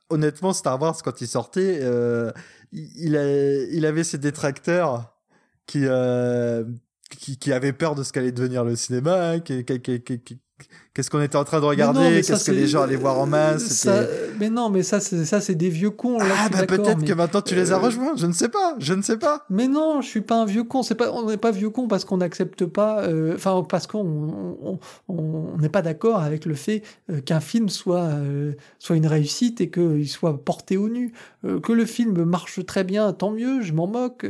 [0.09, 1.81] honnêtement, Star Wars, quand il sortait,
[2.71, 5.15] il, il, avait ses détracteurs
[5.65, 5.85] qui,
[7.09, 10.39] qui, qui, avaient peur de ce qu'allait devenir le cinéma, hein, qui, qui,
[10.93, 13.87] Qu'est-ce qu'on était en train de regarder Qu'est-ce que les gens allaient voir en masse
[14.41, 16.17] Mais non, mais ça, c'est ça, c'est des vieux cons.
[16.17, 18.17] Là, ah bah peut-être que maintenant tu les as euh, rejoints.
[18.17, 18.75] Je ne sais pas.
[18.77, 19.45] Je ne sais pas.
[19.49, 20.83] Mais non, je suis pas un vieux con.
[20.83, 23.03] C'est pas, on n'est pas vieux con parce qu'on n'accepte pas.
[23.03, 28.09] Euh, enfin, parce qu'on on n'est pas d'accord avec le fait euh, qu'un film soit
[28.77, 31.13] soit une réussite et qu'il soit porté au nu.
[31.63, 33.61] que le film marche très bien, tant mieux.
[33.61, 34.25] Je m'en moque.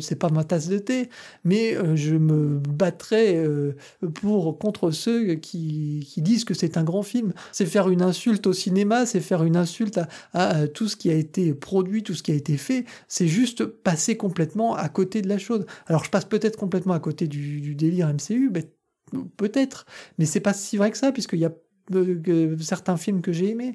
[0.00, 1.08] c'est pas ma tasse de thé.
[1.44, 3.44] Mais je me battrai
[4.20, 5.71] pour contre ceux qui,
[6.16, 7.32] disent que c'est un grand film.
[7.52, 10.00] C'est faire une insulte au cinéma, c'est faire une insulte
[10.32, 12.84] à, tout ce qui a été produit, tout ce qui a été fait.
[13.08, 15.66] C'est juste passer complètement à côté de la chose.
[15.86, 18.50] Alors je passe peut-être complètement à côté du, délire MCU,
[19.36, 19.86] peut-être,
[20.18, 21.52] mais c'est pas si vrai que ça, puisqu'il y a
[21.94, 23.74] euh, certains films que j'ai aimés.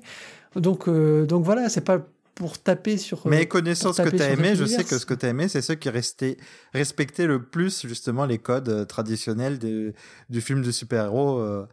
[0.56, 2.08] Donc, euh, donc voilà, c'est pas
[2.38, 3.28] pour taper sur.
[3.28, 5.48] Mais connaissant ce que tu as aimé, je sais que ce que tu as aimé,
[5.48, 6.38] c'est ceux qui restaient,
[6.74, 11.66] respectaient le plus justement les codes euh, traditionnels du film de super-héros euh,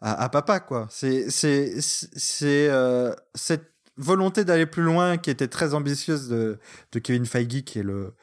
[0.00, 0.86] à, papa, quoi.
[0.90, 6.58] C'est c'est c'est euh, cette volonté d'aller plus loin qui était très ambitieuse de,
[6.92, 8.14] de Kevin Feige, qui est le,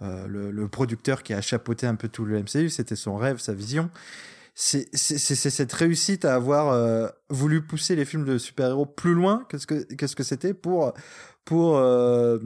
[0.00, 2.70] le, le producteur qui a chapeauté un peu tout le MCU.
[2.70, 3.90] C'était son rêve, sa vision
[4.58, 9.56] c'est cette réussite à avoir euh, voulu pousser les films de super-héros plus loin que
[9.56, 10.92] ce que qu'est-ce que c'était pour
[11.44, 12.38] pour euh,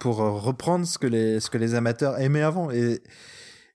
[0.00, 3.04] pour reprendre ce que les ce que les amateurs aimaient avant et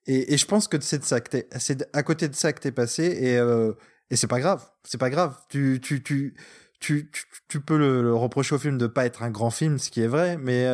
[0.08, 1.46] et, je pense que c'est ça que
[1.94, 3.74] à côté de ça que t'es passé et euh,
[4.10, 5.38] et c'est pas grave c'est pas grave.
[5.50, 6.36] Tu tu tu
[6.80, 7.12] tu,
[7.48, 10.08] tu, peux le, reprocher au film de pas être un grand film, ce qui est
[10.08, 10.68] vrai, mais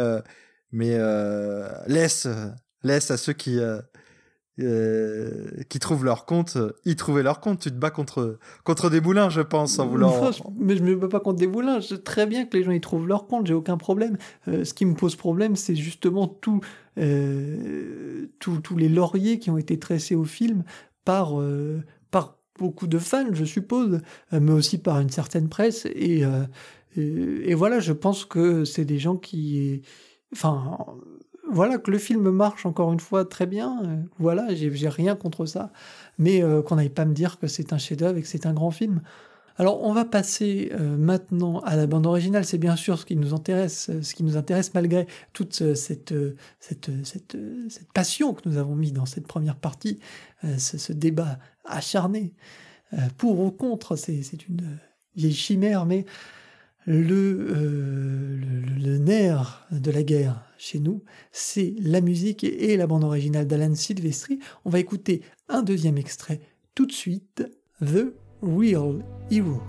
[0.72, 0.98] mais
[1.88, 2.28] laisse
[2.84, 3.60] laisse à ceux qui
[4.60, 7.60] euh, qui trouvent leur compte, ils trouvaient leur compte.
[7.60, 10.32] Tu te bats contre, contre des boulins, je pense, en voulant.
[10.60, 11.80] mais je me bats pas contre des boulins.
[11.80, 14.18] Je sais très bien que les gens y trouvent leur compte, j'ai aucun problème.
[14.48, 16.62] Euh, ce qui me pose problème, c'est justement tout,
[16.98, 20.64] euh, tous les lauriers qui ont été tressés au film
[21.06, 21.34] par,
[22.10, 25.86] par beaucoup de fans, je suppose, mais aussi par une certaine presse.
[25.86, 26.24] Et,
[26.96, 29.84] et, et voilà, je pense que c'est des gens qui.
[30.34, 30.78] Enfin
[31.50, 35.46] voilà, que le film marche encore une fois très bien, euh, voilà, j'ai rien contre
[35.46, 35.72] ça,
[36.18, 38.54] mais euh, qu'on n'aille pas me dire que c'est un chef-d'œuvre et que c'est un
[38.54, 39.02] grand film.
[39.60, 42.46] Alors, on va passer euh, maintenant à la bande originale.
[42.46, 46.14] C'est bien sûr ce qui nous intéresse, ce qui nous intéresse malgré toute cette,
[47.94, 50.00] passion que nous avons mis dans cette première partie,
[50.58, 52.34] ce, débat acharné
[53.18, 53.96] pour ou contre.
[53.96, 54.78] C'est une
[55.16, 56.06] vieille chimère, mais
[56.86, 58.38] le,
[58.78, 63.76] le, nerf de la guerre chez nous, c'est la musique et la bande originale d'Alan
[63.76, 64.40] Silvestri.
[64.66, 66.40] On va écouter un deuxième extrait
[66.76, 67.44] tout de suite,
[67.82, 69.62] The Real Hero.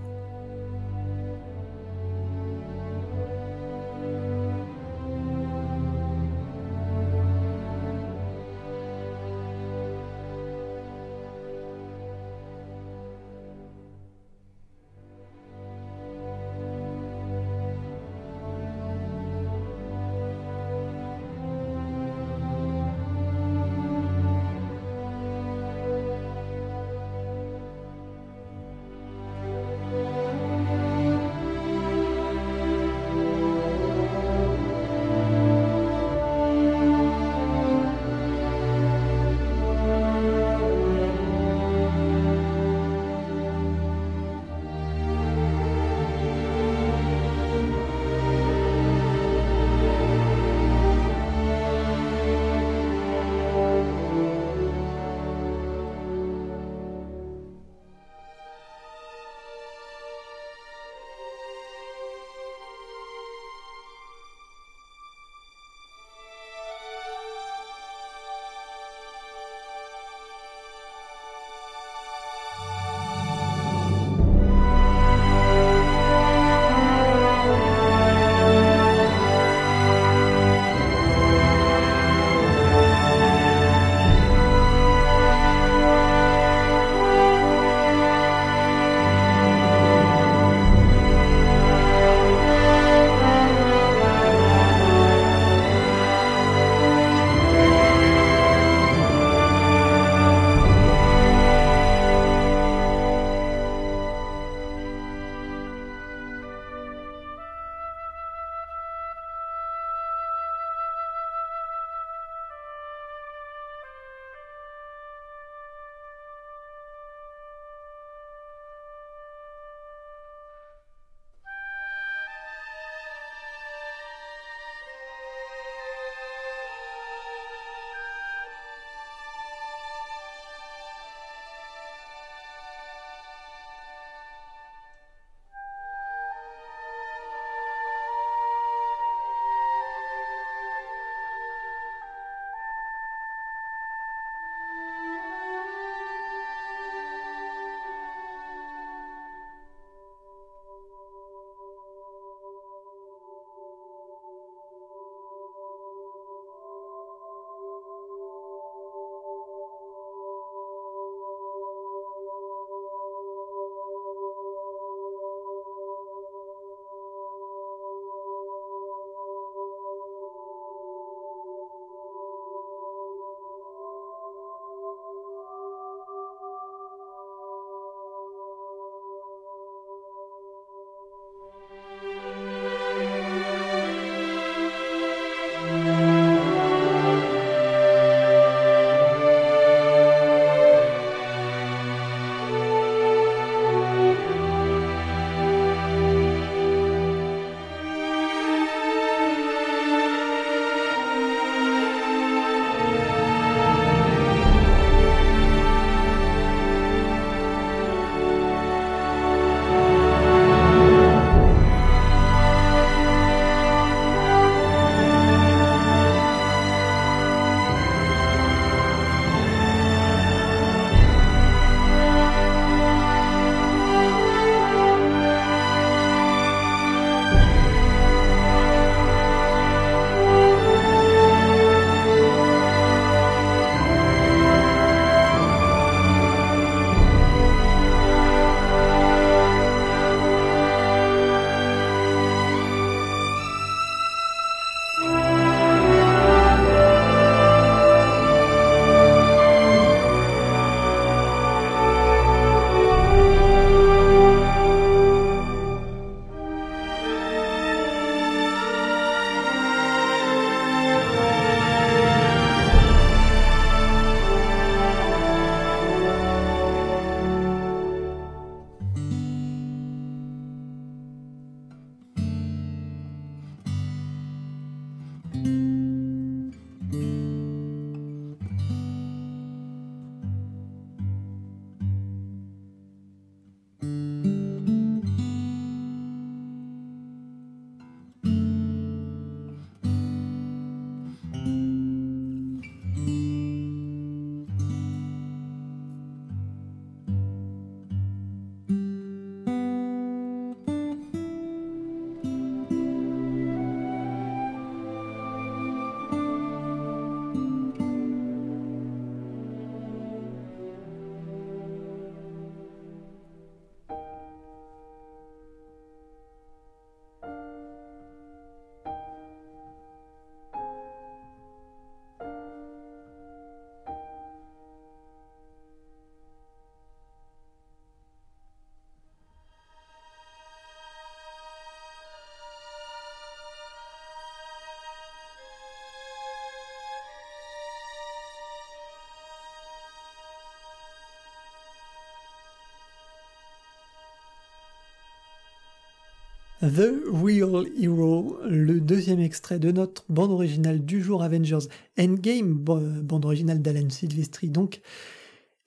[346.61, 353.25] The Real Hero, le deuxième extrait de notre bande originale du jour Avengers Endgame, bande
[353.25, 354.81] originale d'Alan Silvestri donc.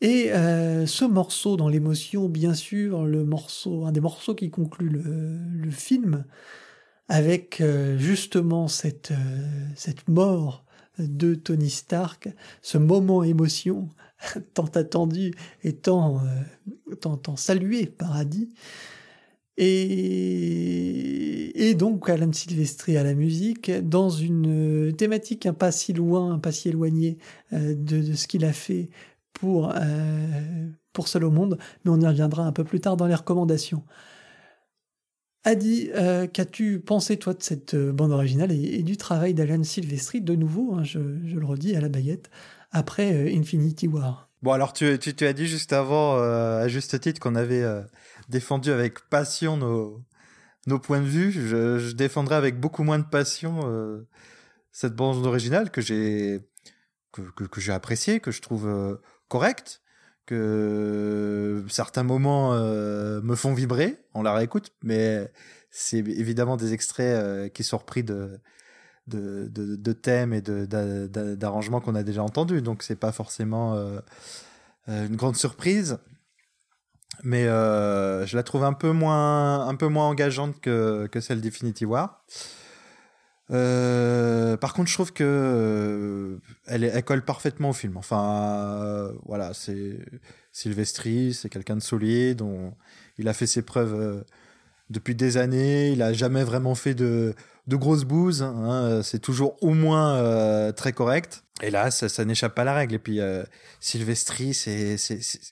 [0.02, 4.90] Et euh, ce morceau dans l'émotion, bien sûr, le morceau, un des morceaux qui conclut
[4.90, 6.26] le, film,
[7.08, 9.16] avec euh, justement cette, euh,
[9.76, 10.66] cette mort
[10.98, 12.28] de Tony Stark,
[12.62, 13.88] ce moment émotion
[14.54, 16.22] tant attendu et tant,
[17.00, 18.18] tant, tant salué par
[19.58, 21.44] Et,
[21.78, 26.52] donc Alan Silvestri à la musique, dans une thématique un pas si loin, un pas
[26.52, 27.18] si éloignée
[27.54, 28.90] euh, de, ce qu'il a fait
[29.34, 33.08] pour, euh, pour Seul au Monde, mais on y reviendra un peu plus tard dans
[33.08, 33.84] les recommandations.
[35.44, 40.36] Adi, euh, qu'as-tu pensé toi de cette bande originale et, du travail d'Alan Silvestri, de
[40.36, 42.30] nouveau, hein, je, le redis, à la baguette,
[42.72, 44.30] après Infinity War?
[44.44, 47.64] Bon alors tu, tu, as dit juste avant, à juste titre, qu'on avait
[48.32, 50.04] défendu avec passion nos,
[50.66, 51.32] nos points de vue.
[51.32, 54.08] Je, défendrai avec beaucoup moins de passion euh,
[54.72, 56.40] cette bande originale que j'ai
[57.12, 58.96] que, que, appréciée, que je trouve euh,
[59.28, 59.82] correcte,
[60.26, 65.30] que certains moments euh, me font vibrer, on la réécoute, mais
[65.70, 68.40] c'est évidemment des extraits qui sont repris de
[69.08, 73.76] de, de, de thèmes et d'arrangements qu'on a déjà entendus, donc c'est pas forcément
[74.88, 75.98] une grande surprise
[77.24, 81.42] mais euh, je la trouve un peu moins, un peu moins engageante que, que celle
[81.42, 82.24] d'Infinity War.
[83.52, 87.98] Euh, par contre, je trouve que euh, elle, elle, colle parfaitement au film.
[87.98, 90.00] Enfin, euh, voilà, c'est
[90.52, 92.74] Sylvestri, c'est quelqu'un de solide, dont
[93.18, 94.24] il a fait ses preuves euh,
[94.90, 95.92] depuis des années.
[95.92, 97.36] Il a jamais vraiment fait de,
[97.68, 98.42] de grosses bouses.
[98.42, 101.44] Hein, c'est toujours au moins très correct.
[101.62, 102.96] Et là, ça, n'échappe pas à la règle.
[102.96, 103.20] Et puis,
[103.80, 104.96] Sylvestri, c'est,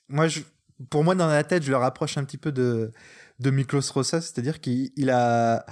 [0.08, 0.40] moi, je
[0.88, 2.90] pour moi, dans la tête, je le rapproche un petit peu de,
[3.38, 5.66] de Miklos Rosa, c'est-à-dire qu'il a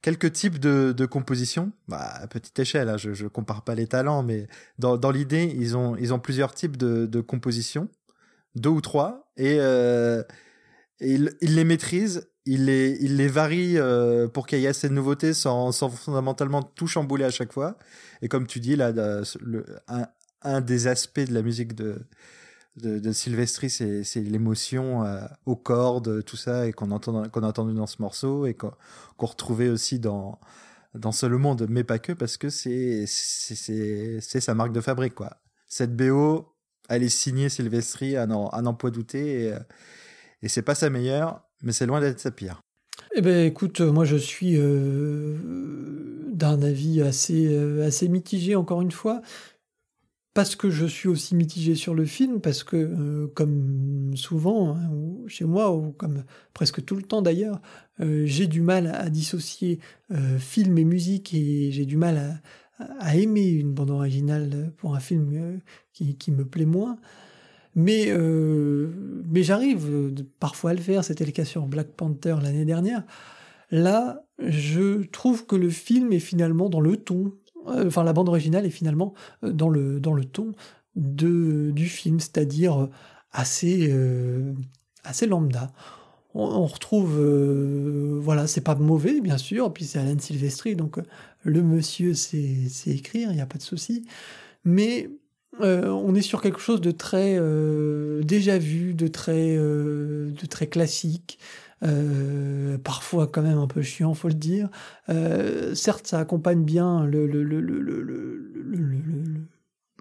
[0.00, 3.86] quelques types de, de compositions, bah, à petite échelle, hein, je, je compare pas les
[3.86, 4.48] talents, mais
[4.78, 7.88] dans, dans l'idée, ils ont, ils ont plusieurs types de, de compositions,
[8.54, 10.22] deux ou trois, et, euh,
[11.00, 14.88] il, il, les maîtrise, il les, il les varie euh, pour qu'il y ait assez
[14.88, 17.78] de nouveautés sans, sans fondamentalement tout chambouler à chaque fois.
[18.22, 20.06] Et comme tu dis, là, le, un,
[20.42, 21.96] un des aspects de la musique de,
[22.76, 27.74] de, de Sylvestri, c'est l'émotion euh, aux cordes, tout ça, et qu'on entend a entendu
[27.74, 28.72] dans ce morceau et qu'on
[29.18, 30.38] retrouvait aussi dans
[30.94, 33.06] dans Seul Monde, mais pas que parce que c'est
[34.20, 35.38] sa marque de fabrique quoi.
[35.66, 36.54] Cette BO,
[36.88, 39.54] elle est signée Sylvestri à n'en point douter et,
[40.42, 42.60] et c'est pas sa meilleure, mais c'est loin d'être sa pire.
[43.16, 45.36] Eh ben écoute, moi je suis euh,
[46.32, 49.22] d'un avis assez, euh, assez mitigé encore une fois
[50.34, 54.90] parce que je suis aussi mitigé sur le film, parce que, euh, comme souvent, hein,
[55.28, 57.62] chez moi, ou comme presque tout le temps d'ailleurs,
[58.00, 59.78] euh, j'ai du mal à, dissocier
[60.10, 62.40] euh, film et musique, et j'ai du mal
[62.98, 65.60] à, aimer une bande originale pour un film
[65.92, 66.98] qui, qui, me plaît moins.
[67.76, 68.12] Mais,
[69.30, 73.04] mais j'arrive parfois à le faire, c'était le cas sur Black Panther l'année dernière.
[73.70, 77.32] Là, je trouve que le film est finalement dans le ton,
[77.66, 80.52] enfin la bande originale est finalement euh, dans le, dans le ton
[80.96, 82.90] de, du film, c'est-à-dire euh,
[83.32, 83.92] assez,
[85.02, 85.72] assez lambda.
[86.36, 87.20] On, retrouve,
[88.20, 90.98] voilà, c'est pas mauvais bien sûr, puis c'est Alan Silvestri, donc
[91.44, 94.04] le monsieur sait, écrire, il n'y a pas de souci,
[94.64, 95.10] mais
[95.60, 97.38] on est sur quelque chose de très
[98.24, 101.38] déjà vu, de très, de très classique,
[101.84, 104.68] euh, parfois quand même un peu chiant, faut le dire.
[105.08, 107.20] Euh, certes, ça accompagne bien le,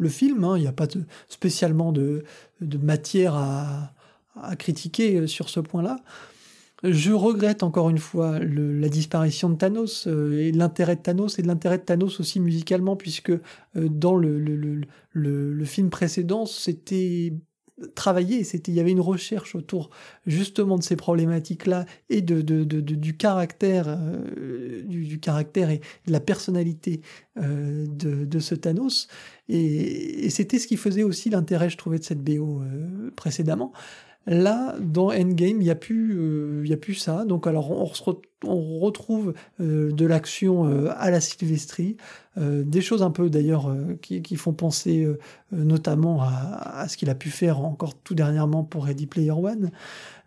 [0.09, 0.57] film, hein.
[0.57, 0.87] il n'y a pas
[1.29, 2.23] spécialement de,
[2.61, 3.93] matière à,
[4.57, 5.97] critiquer euh, sur ce point-là.
[6.83, 11.47] Je regrette encore une fois la disparition de Thanos et l'intérêt de Thanos et de
[11.47, 13.31] l'intérêt de Thanos aussi musicalement, puisque
[13.73, 17.31] dans le film précédent, c'était
[17.95, 19.89] travailler, c'était il y avait une recherche autour
[20.25, 26.11] justement de ces problématiques-là et de, de, de, du caractère euh, du, caractère et de
[26.11, 27.01] la personnalité
[27.37, 29.07] euh, de, ce Thanos.
[29.49, 33.73] Et, et c'était ce qui faisait aussi l'intérêt je trouvais de cette BO euh, précédemment.
[34.25, 37.25] Là, dans Endgame, il n'y a, plus, euh, a plus ça.
[37.25, 37.91] Donc, alors, on,
[38.45, 41.19] on retrouve euh, de l'action à la
[42.35, 45.07] Sylvestri, des choses un peu d'ailleurs qui, qui, font penser
[45.51, 49.71] notamment à, à ce qu'il a pu faire encore tout dernièrement pour Ready Player One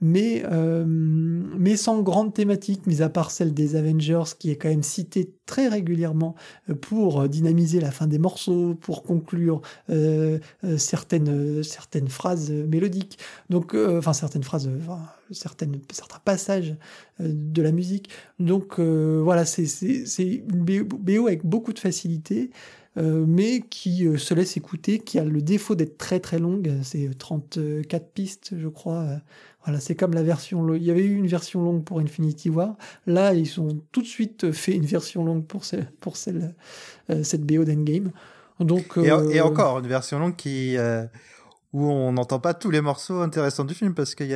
[0.00, 4.68] mais, euh, mais sans grande thématique, mis à part celle des Avengers, qui est quand
[4.68, 6.34] même citée très régulièrement
[6.68, 10.38] euh, pour dynamiser la fin des morceaux, pour conclure euh,
[10.76, 13.18] certaines, certaines phrases mélodiques,
[13.50, 14.70] donc, enfin certaines phrases
[15.30, 16.76] certaines, certains passages
[17.20, 18.10] de la musique.
[18.38, 19.64] Donc voilà, c'est
[20.18, 22.50] une BO avec beaucoup de facilité.
[22.96, 28.12] Mais qui se laisse écouter, qui a le défaut d'être très très longue, c'est 34
[28.12, 29.20] pistes je crois,
[29.66, 30.74] voilà, c'est comme la version.
[30.74, 32.76] Il y avait eu une version longue pour Infinity War.
[33.06, 35.62] Là, ils ont tout de suite fait une version longue pour,
[36.00, 36.54] pour celle,
[37.10, 38.12] euh, cette BO d'Endgame.
[38.60, 41.04] Donc, et, euh, encore, une version longue qui, euh,
[41.72, 44.34] où on n'entend pas tous les morceaux intéressants du film parce qu'il y y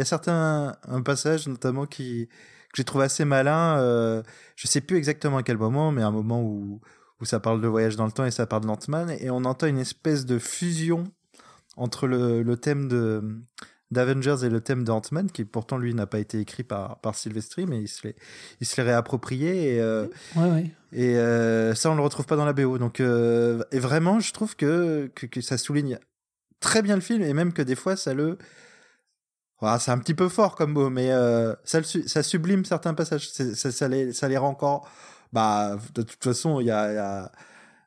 [0.00, 3.78] a, certains un passage notamment qui, que j'ai trouvé assez malin.
[3.78, 4.22] Euh,
[4.56, 6.80] je sais plus exactement à quel moment, mais un moment où,
[7.20, 9.44] où ça parle de voyage dans le temps et ça parle de l'Ant-Man et on
[9.44, 11.04] entend une espèce de fusion
[11.76, 13.22] entre le, le thème de
[13.90, 17.66] d'Avengers et le thème d'Ant-Man, qui pourtant lui n'a pas été écrit par, par Sylvester,
[17.66, 18.16] mais il se l'est,
[18.60, 20.70] il se l'est réapproprié et, euh, ouais, ouais.
[20.92, 22.78] et euh, ça on le retrouve pas dans la BO.
[22.78, 25.98] Donc euh, et vraiment, je trouve que, que, que ça souligne
[26.58, 28.38] très bien le film et même que des fois ça le
[29.60, 31.10] voilà, c'est un petit peu fort comme mot, mais
[31.64, 33.30] ça, ça sublime certains passages.
[33.30, 34.86] Ça, ça, les, ça les rend encore.
[35.32, 37.30] Bah, de toute façon, il y a,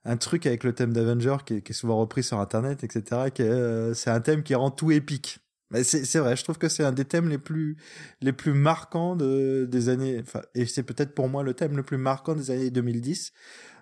[0.05, 3.31] un truc avec le thème d'Avenger qui, est souvent repris sur Internet, etc.
[3.33, 5.39] Qui euh, c'est un thème qui rend tout épique.
[5.83, 7.77] C'est vrai, je trouve que c'est un des thèmes les plus
[8.21, 10.19] les plus marquants de, des années.
[10.19, 13.33] Enfin, et c'est peut-être pour moi le thème le plus marquant des années 2010,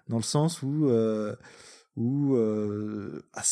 [0.10, 1.34] dans le sens où euh,
[1.96, 3.44] où euh, ah,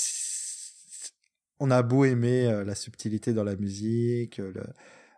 [1.60, 4.42] on a beau aimer la subtilité dans la musique,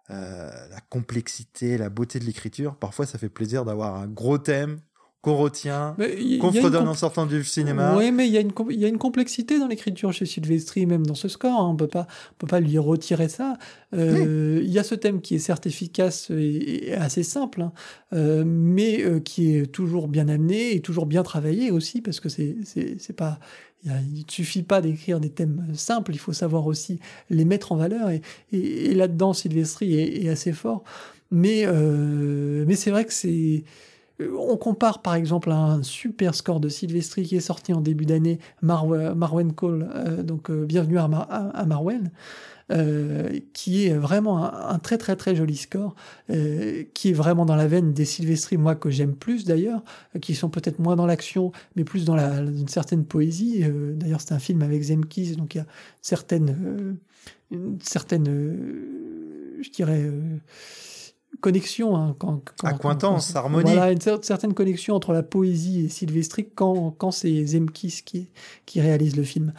[0.10, 4.80] euh, la complexité, la beauté de l'écriture, parfois ça fait plaisir d'avoir un gros thème
[5.22, 5.96] qu'on retient,
[6.40, 7.96] qu'on fredonne en sortant du cinéma.
[7.98, 10.86] Oui, mais il y, a une il y a une complexité dans l'écriture chez Sylvestri,
[10.86, 11.60] même dans ce score.
[11.60, 11.70] Hein.
[11.70, 13.58] On peut pas, on peut pas lui retirer ça.
[13.94, 17.74] Euh, il y a ce thème qui est certes efficace et, assez simple, hein,
[18.14, 22.30] euh, mais euh, qui est toujours bien amené et toujours bien travaillé aussi, parce que
[22.30, 23.40] c'est c'est pas
[23.86, 27.00] il ne suffit pas d'écrire des thèmes simples, il faut savoir aussi
[27.30, 28.10] les mettre en valeur.
[28.10, 28.22] Et,
[28.52, 30.84] et, là-dedans, Sylvestri est, assez fort.
[31.32, 33.64] Mais, euh, mais c'est vrai que c'est
[34.20, 38.06] on compare par exemple à un super score de Sylvestri qui est sorti en début
[38.06, 42.10] d'année, Marwen Call, euh, donc euh, bienvenue à, Marwen,
[42.72, 45.96] euh, qui est vraiment un, très très très joli score,
[46.94, 49.84] qui est vraiment dans la veine des Sylvestri, moi que j'aime plus d'ailleurs,
[50.22, 53.64] qui sont peut-être moins dans l'action, mais plus dans la, une certaine poésie.
[53.96, 55.66] d'ailleurs c'est un film avec Zemkis, donc il y a
[56.02, 56.98] certaines,
[57.52, 58.26] une certaine,
[59.62, 60.12] je dirais
[61.42, 61.96] connexion.
[61.96, 63.72] Hein, quand, quand, Accointance, harmonie.
[63.72, 68.30] Voilà, une certaine connexion entre la poésie et Sylvestri quand, quand c'est Zemkis qui,
[68.66, 69.54] qui réalise le film.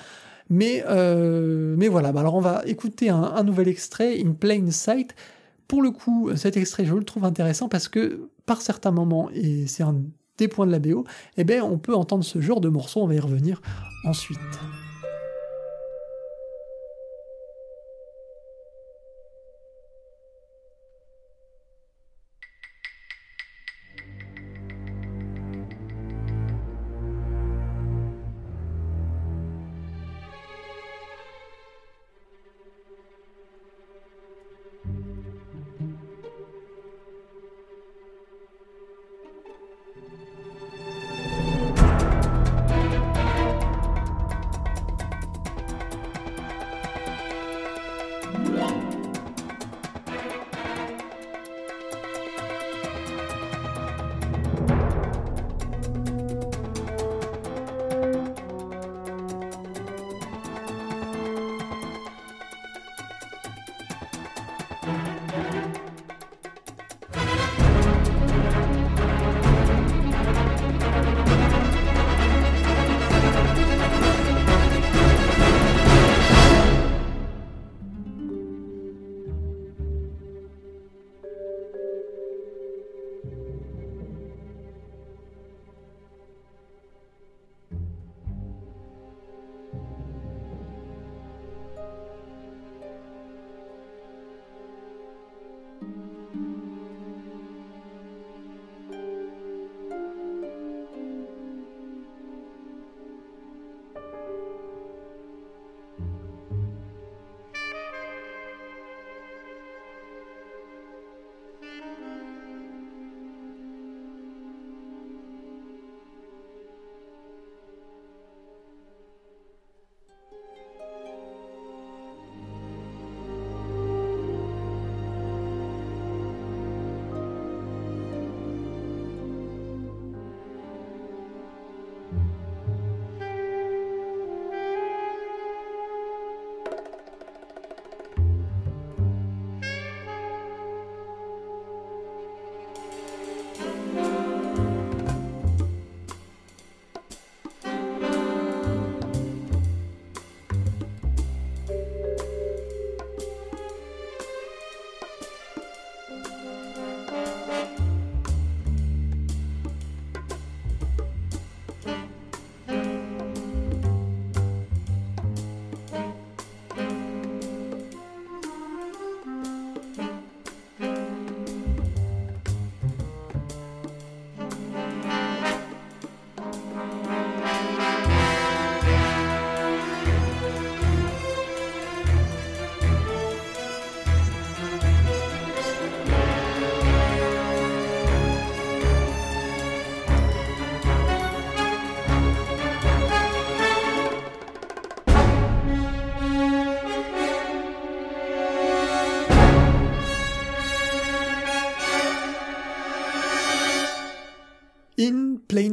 [0.51, 4.71] Mais, euh, mais voilà, bah alors on va écouter un, un, nouvel extrait, In Plain
[4.71, 5.15] Sight.
[5.67, 9.67] Pour le coup, cet extrait, je le trouve intéressant parce que par certains moments, et
[9.67, 9.97] c'est un
[10.39, 11.05] des points de la BO,
[11.37, 13.61] eh ben, on peut entendre ce genre de morceau, on va y revenir
[14.05, 14.39] ensuite.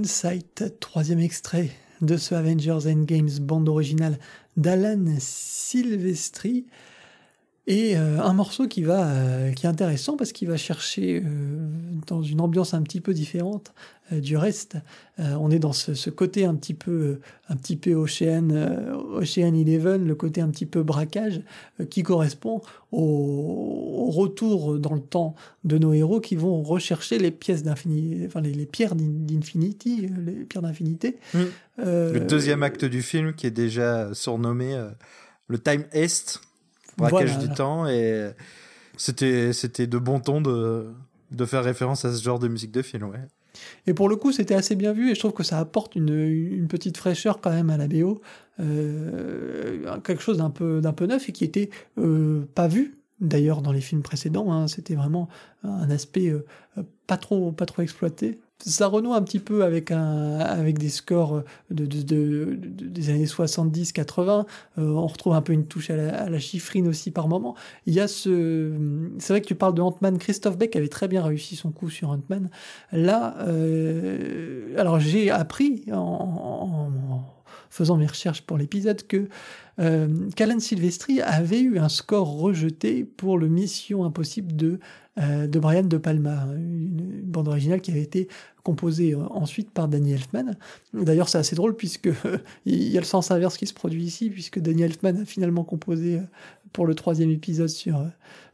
[0.05, 4.19] Moonsight, troisième extrait de ce Avengers Endgames bande originale
[4.55, 6.67] d'Alan Silvestri.
[7.67, 11.67] Et euh, un morceau qui va, euh, qui est intéressant parce qu'il va chercher euh,
[12.05, 13.73] dans une ambiance un petit peu différente
[14.11, 14.77] du reste.
[15.17, 18.51] on est dans ce, côté un petit peu, un petit peu Ocean,
[19.15, 21.41] Ocean Eleven, le côté un petit peu braquage
[21.89, 22.61] qui correspond
[22.91, 28.41] au, retour dans le temps de nos héros qui vont rechercher les pièces d'infinité, enfin
[28.41, 31.17] les, pierres d'infinity, les pierres d'infinité.
[31.33, 31.39] Mmh.
[31.79, 34.79] le deuxième acte du film qui est déjà surnommé
[35.47, 36.41] le Time Est
[36.97, 38.31] braquage du temps et
[38.97, 40.87] c'était c'était de bon ton de
[41.31, 43.19] de faire référence à ce genre de musique de film ouais.
[43.87, 46.09] Et pour le coup, c'était assez bien vu et je trouve que ça apporte une,
[46.09, 48.21] une petite fraîcheur quand même à la BO,
[48.59, 53.61] euh, quelque chose d'un peu d'un peu neuf et qui était euh, pas vu d'ailleurs
[53.61, 54.51] dans les films précédents.
[54.51, 54.67] Hein.
[54.67, 55.29] C'était vraiment
[55.63, 56.45] un aspect euh,
[57.07, 61.43] pas trop pas trop exploité ça renoue un petit peu avec, un, avec des scores
[61.69, 64.45] de, de, des années 70-80.
[64.77, 67.55] Euh, on retrouve un peu une touche à la, chiffrine aussi par moment.
[67.85, 68.71] Il y a ce.
[69.19, 70.17] C'est vrai que tu parles de Ant-Man.
[70.17, 72.49] Christophe Beck avait très bien réussi son coup sur Ant-Man.
[72.91, 76.89] Là, euh, alors j'ai appris en,
[77.69, 79.27] faisant mes recherches pour l'épisode que
[79.79, 84.79] euh, Silvestri avait eu un score rejeté pour le Mission Impossible de
[85.17, 88.27] euh, de Brian De Palma, une, bande originale qui avait été
[88.63, 90.55] composée euh, ensuite par Danny Elfman.
[90.93, 92.09] D'ailleurs, c'est assez drôle puisque
[92.65, 95.63] il y a le sens inverse qui se produit ici, puisque Danny Elfman a finalement
[95.63, 96.21] composé euh,
[96.73, 98.05] pour le troisième épisode sur,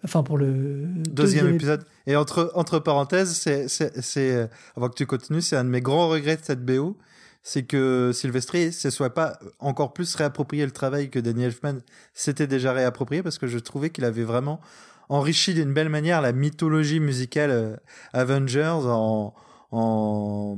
[0.03, 1.83] enfin pour le deuxième, épisode.
[2.05, 6.37] Et entre entre parenthèses, c'est avant que tu continues, c'est un de mes grands regrets
[6.37, 6.95] de cette BO
[7.43, 11.79] c'est que Sylvester ne soit pas encore plus réapproprié le travail que Danny Elfman
[12.13, 14.61] s'était déjà réapproprié parce que je trouvais qu'il avait vraiment
[15.09, 17.75] enrichi d'une belle manière la mythologie musicale euh,
[18.13, 19.33] Avengers en,
[19.71, 20.57] en,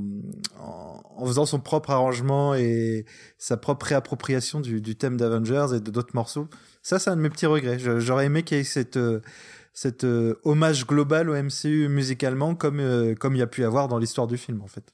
[0.60, 3.06] en, faisant son propre arrangement et
[3.38, 6.50] sa propre réappropriation du, du thème d'Avengers et de d'autres morceaux.
[6.82, 7.80] Ça, c'est un de mes petits regrets.
[7.80, 9.22] J'aurais aimé qu'il y ait cette, euh,
[9.74, 13.98] cette euh, hommage global au MCU musicalement comme, comme il y a pu avoir dans
[13.98, 14.94] l'histoire du film, en fait.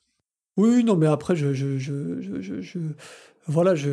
[0.59, 2.79] Oui, non, mais après, je, je, je, je
[3.47, 3.89] voilà, je,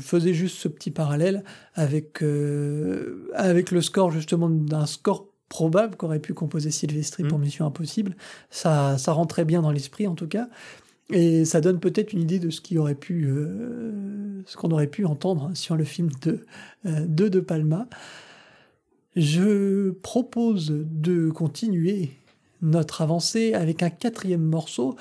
[0.00, 6.18] faisais juste ce petit parallèle avec, euh, avec le score justement d'un score probable qu'aurait
[6.18, 7.42] pu composer Sylvestri pour mmh.
[7.42, 8.16] Mission Impossible.
[8.48, 10.48] Ça, ça rentrait bien dans l'esprit en tout cas.
[11.10, 14.88] Et ça donne peut-être une idée de ce qui aurait pu, euh, ce qu'on aurait
[14.88, 16.46] pu entendre sur le film de,
[16.86, 17.86] euh, de De Palma.
[19.14, 22.12] Je propose de continuer
[22.62, 24.96] notre avancée avec un quatrième morceau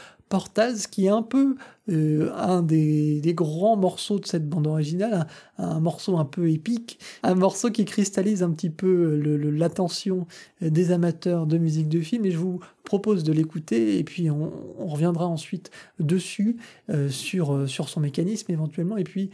[0.91, 1.55] Qui est un peu
[1.91, 5.27] euh, un des, grands morceaux de cette bande originale,
[5.57, 9.19] un, morceau un peu épique, un morceau qui cristallise un petit peu
[9.51, 10.25] l'attention
[10.61, 14.51] des amateurs de musique de film, et je vous propose de l'écouter, et puis on,
[14.79, 15.69] reviendra ensuite
[15.99, 16.57] dessus,
[16.89, 19.29] euh, sur, euh, son mécanisme éventuellement, et puis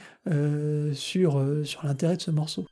[0.93, 1.39] sur
[1.83, 2.65] l'intérêt de ce morceau.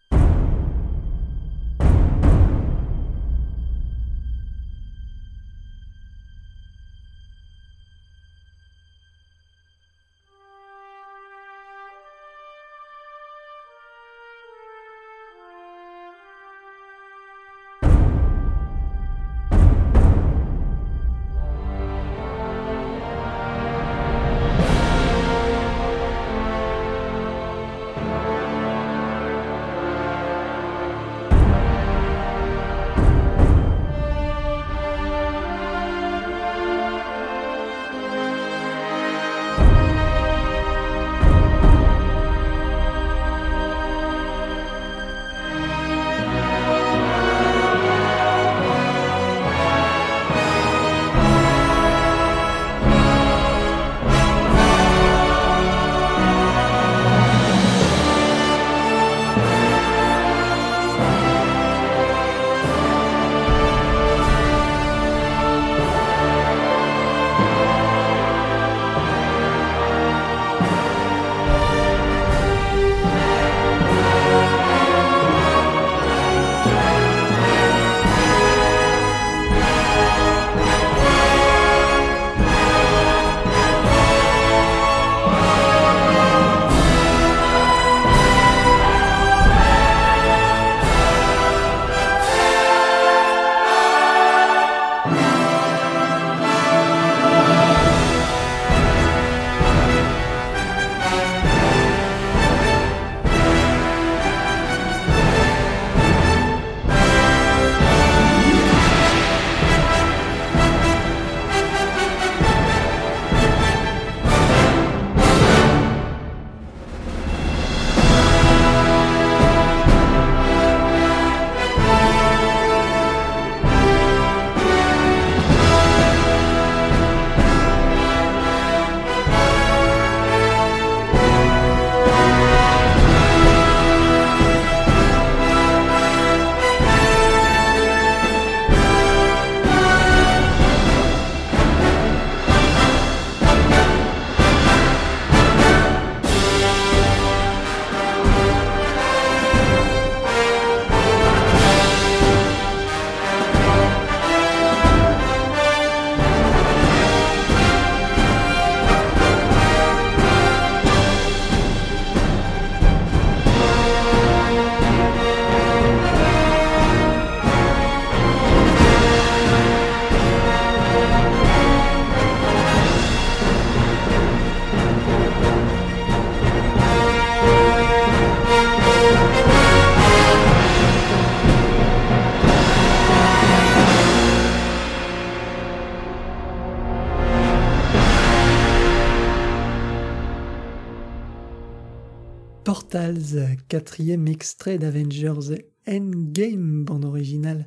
[193.69, 197.65] Quatrième extrait d'Avengers Endgame, bande originale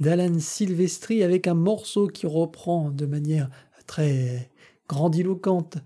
[0.00, 3.48] d'Alan Silvestri, avec un morceau qui reprend de manière
[3.86, 4.50] très
[4.88, 5.78] grandiloquente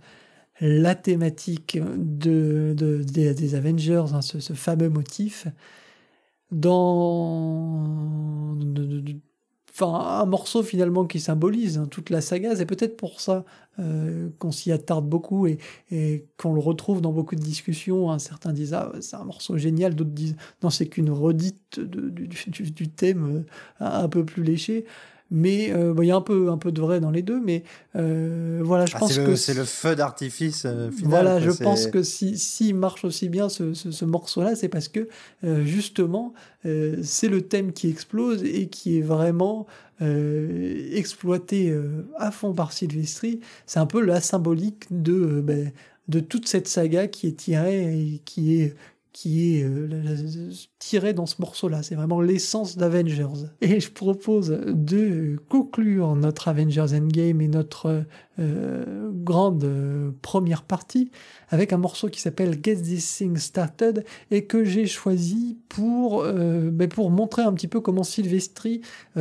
[0.60, 5.46] la thématique de, des, Avengers, hein, ce, fameux motif,
[6.50, 8.56] dans
[9.82, 12.56] un morceau finalement qui symbolise hein, toute la saga.
[12.56, 13.44] C'est peut-être pour ça
[13.78, 15.58] euh, qu'on s'y attarde beaucoup et,
[16.36, 18.10] qu'on le retrouve dans beaucoup de discussions.
[18.10, 18.18] Hein.
[18.18, 23.44] Certains disent ah c'est un morceau génial, d'autres disent non c'est qu'une redite du, thème
[23.80, 24.84] euh, un peu plus léché
[25.30, 27.62] mais euh, il y a un peu un peu de vrai dans les deux mais
[27.96, 31.86] euh, voilà je ah, pense que c'est le feu d'artifice euh, final voilà je pense
[31.86, 35.08] que si s'il marche aussi bien ce, ce, ce morceau là c'est parce que
[35.42, 39.66] justement c'est le thème qui explose et qui est vraiment
[40.00, 41.74] exploité
[42.16, 45.72] à fond par Sylvestri c'est un peu la symbolique de ben,
[46.08, 48.74] de toute cette saga qui est tirée et qui est
[49.12, 50.50] qui est euh,
[50.80, 51.82] tiré dans ce morceau-là.
[51.84, 53.46] C'est vraiment l'essence d'Avengers.
[53.60, 58.04] Et je propose de conclure notre Avengers Endgame et notre
[58.38, 61.10] euh, grande euh, première partie
[61.50, 66.88] avec un morceau qui s'appelle Get This Thing Started et que j'ai choisi pour, ben
[66.88, 68.80] pour montrer un petit peu comment Silvestri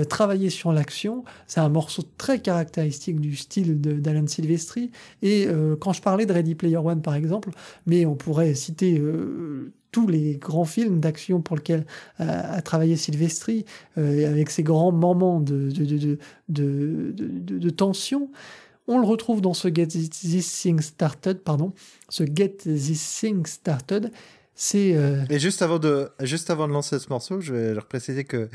[0.09, 1.23] travaillait sur l'action.
[1.47, 4.91] C'est un morceau très caractéristique du style d'Alan Silvestri.
[5.23, 5.47] Et
[5.79, 7.49] quand je parlais de Ready Player One par exemple,
[7.87, 9.01] mais on pourrait citer
[9.91, 11.85] tous les grands films d'action pour lesquels
[12.19, 13.65] euh, a travaillé Silvestri,
[13.97, 16.17] euh, avec ses grands moments de, de,
[16.49, 18.29] de, tension.
[18.87, 21.73] On le retrouve dans ce Get This Thing Started, pardon,
[22.09, 24.11] ce Get This Thing Started.
[24.55, 24.95] C'est.
[24.95, 28.25] Euh, Et juste avant de, juste avant de lancer ce morceau, je vais leur préciser
[28.25, 28.49] que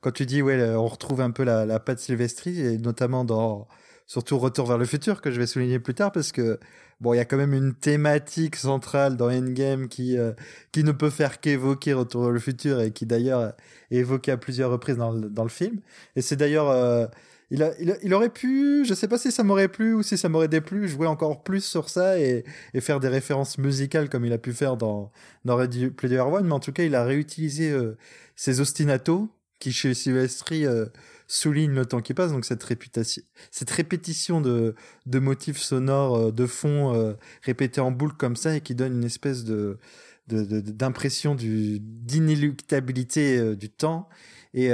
[0.00, 3.68] quand tu dis ouais, on retrouve un peu la, la patte Silvestri, et notamment dans
[4.10, 6.58] surtout Retour vers le futur que je vais souligner plus tard parce que
[7.00, 10.32] bon, il y a quand même une thématique centrale dans Endgame qui euh,
[10.72, 13.54] qui ne peut faire qu'évoquer Retour vers le futur et qui d'ailleurs
[13.92, 15.78] est évoqué à plusieurs reprises dans le, dans le film.
[16.16, 17.06] Et c'est d'ailleurs euh,
[17.52, 20.28] il, a, il, aurait pu, je sais pas si ça m'aurait plu ou si ça
[20.28, 22.44] m'aurait déplu, jouer encore plus sur ça et,
[22.74, 25.12] et, faire des références musicales comme il a pu faire dans,
[25.44, 27.96] dans Ready Player One, mais en tout cas, il a réutilisé euh,
[28.34, 29.28] ses ostinatos
[29.60, 30.86] qui chez Silvestri euh,
[31.30, 32.32] souligne le temps qui passe.
[32.32, 33.22] Donc cette réputation,
[33.52, 34.74] cette répétition de,
[35.06, 37.12] de motifs sonores euh, de fond euh,
[37.42, 39.78] répétés en boucle comme ça et qui donne une espèce de
[40.26, 44.08] d'impression d'inéluctabilité euh, du temps
[44.54, 44.70] et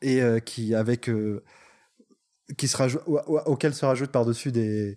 [0.00, 1.10] et qui avec
[2.56, 4.96] qui se rajoute, auquel se rajoutent par-dessus des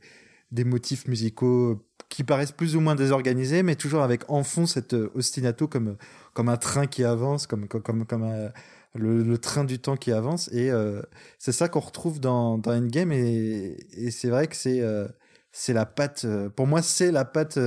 [0.52, 4.94] des motifs musicaux qui paraissent plus ou moins désorganisés, mais toujours avec en fond cet
[4.94, 5.98] ostinato comme
[6.34, 8.52] comme un train qui avance, comme comme comme, comme un,
[8.96, 10.50] le, train du temps qui avance.
[10.52, 11.02] Et euh,
[11.40, 13.12] c'est ça qu'on retrouve dans, dans Endgame.
[13.12, 15.08] Et, et c'est vrai que c'est euh,
[15.52, 17.58] c'est la patte, euh, pour moi, c'est la patte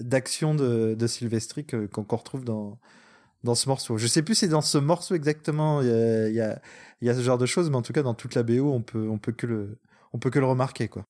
[0.00, 2.78] d'action de, de Sylvestri qu'on retrouve dans,
[3.44, 3.96] dans ce morceau.
[3.98, 6.58] Je sais plus si dans ce morceau exactement il y a,
[7.00, 8.72] y, y a ce genre de choses, mais en tout cas, dans toute la BO,
[8.72, 9.78] on peut, on peut, que, le,
[10.12, 10.88] on peut que le remarquer.
[10.88, 11.04] quoi.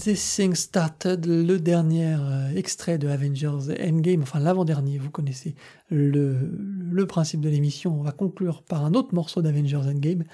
[0.00, 5.54] This Thing Started, le dernier euh, extrait de Avengers Endgame, enfin l'avant-dernier, vous connaissez
[5.90, 8.00] le, principe de l'émission.
[8.00, 10.24] On va conclure par un autre morceau d'Avengers Endgame,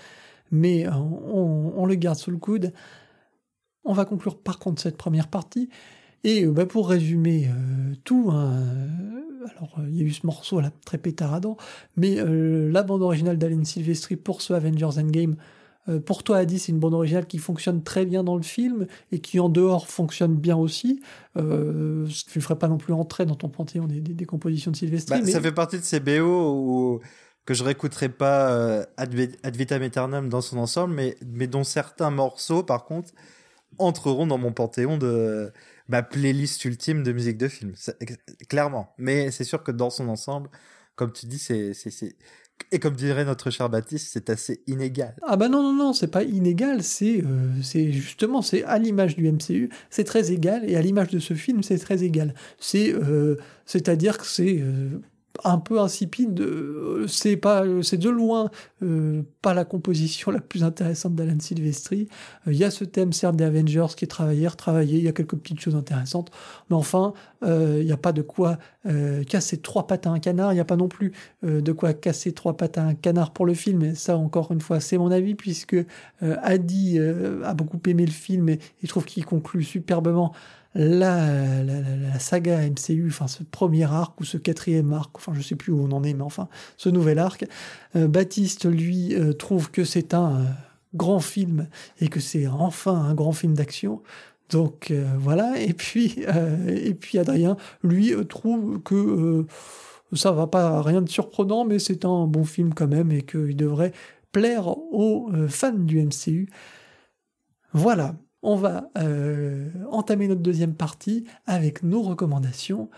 [0.53, 2.73] mais euh, on, le garde sous le coude.
[3.85, 5.69] On va conclure par contre cette première partie.
[6.23, 7.51] Et euh, bah, pour résumer
[8.05, 8.63] tout, hein,
[9.57, 11.57] alors il y a eu ce morceau là très pétaradant,
[11.97, 15.37] mais la bande originale d'Alan Silvestri pour ce Avengers Endgame,
[16.05, 19.21] pour toi, Adi, c'est une bande originale qui fonctionne très bien dans le film et
[19.21, 21.01] qui en dehors fonctionne bien aussi.
[21.37, 25.19] Euh, tu ne ferais pas non plus entrer dans ton panthéon des, compositions de Sylvester.
[25.19, 27.01] Bah, ça fait partie de ces BO
[27.45, 29.15] que je réécouterai pas euh, ad,
[29.55, 33.13] vitam aeternam dans son ensemble, mais, mais dont certains morceaux, par contre,
[33.79, 35.53] entreront dans mon panthéon de
[35.89, 37.75] ma playlist ultime de musique de film.
[38.49, 38.93] Clairement.
[38.99, 40.51] Mais c'est sûr que dans son ensemble,
[40.97, 41.73] comme tu dis, c'est
[42.73, 45.15] et comme dirait notre cher Baptiste, c'est assez inégal.
[45.23, 49.31] Ah bah non, non, non, c'est pas inégal, c'est euh, justement, c'est à l'image du
[49.31, 52.35] MCU, c'est très égal, et à l'image de ce film, c'est très égal.
[52.59, 53.37] C'est, euh,
[53.67, 55.01] c'est-à-dire que c'est euh,
[55.45, 56.41] un peu insipide.
[56.41, 58.51] Euh, c'est pas, c'est de loin
[58.83, 62.09] euh, pas la composition la plus intéressante d'Alan Silvestri.
[62.47, 64.99] Euh, il y a ce thème, certes, des Avengers qui est travaillé, retravaillé.
[64.99, 66.31] Il y a quelques petites choses intéressantes,
[66.71, 68.59] mais enfin, il n'y a pas de quoi
[69.29, 70.53] casser trois pattes à un canard.
[70.53, 71.13] Il n'y a pas non plus
[71.43, 73.83] de quoi casser trois pattes à un canard pour le film.
[73.83, 75.77] Et ça, encore une fois, c'est mon avis puisque
[76.21, 80.33] Adi a beaucoup aimé le film et, et trouve qu'il conclut superbement
[80.77, 85.73] la, saga MCU, enfin ce premier arc ou ce quatrième arc, enfin je sais plus
[85.73, 87.45] où on en est, mais enfin ce nouvel arc,
[87.97, 90.45] euh, Baptiste lui euh, trouve que c'est un euh,
[90.95, 91.69] grand film
[92.01, 94.03] et que c'est enfin un grand film d'action.
[94.51, 96.25] Donc voilà, et puis
[96.69, 99.45] et puis Adrien lui trouve que
[100.13, 103.57] ça va pas rien de surprenant, mais c'est un bon film quand même et qu'il
[103.57, 103.91] devrait
[104.31, 106.49] plaire aux fans du MCU.
[107.73, 108.15] Voilà
[108.47, 112.89] on va euh, entamer notre deuxième partie avec nos recommandations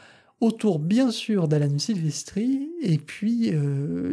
[0.41, 4.13] autour bien sûr d'Alan Silvestri et puis euh,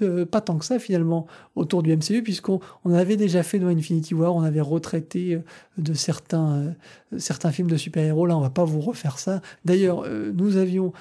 [0.00, 1.26] euh, pas tant que ça finalement
[1.56, 5.40] autour du MCU puisqu'on on avait déjà fait dans Infinity War, on avait retraité
[5.76, 6.76] de certains
[7.18, 8.24] certains films de super-héros.
[8.24, 9.42] Là, on va pas vous refaire ça.
[9.64, 10.92] D'ailleurs, nous avions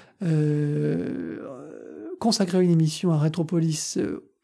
[2.19, 3.99] consacré une émission à Retropolis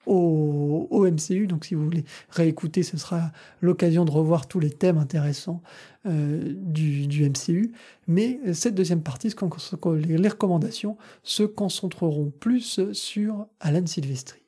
[0.06, 1.48] au, MCU.
[1.48, 3.32] Donc si vous voulez réécouter, ce sera
[3.62, 5.62] l'occasion de revoir tous les thèmes intéressants
[6.06, 7.72] euh, du, MCU.
[8.08, 14.42] Mais cette deuxième partie, les recommandations se concentreront plus sur Alan Silvestri.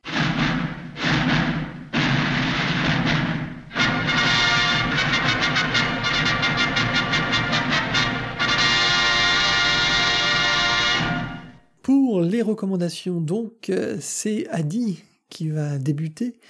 [11.82, 15.04] Pour les recommandations, donc, c'est Adi
[15.36, 16.40] qui va débuter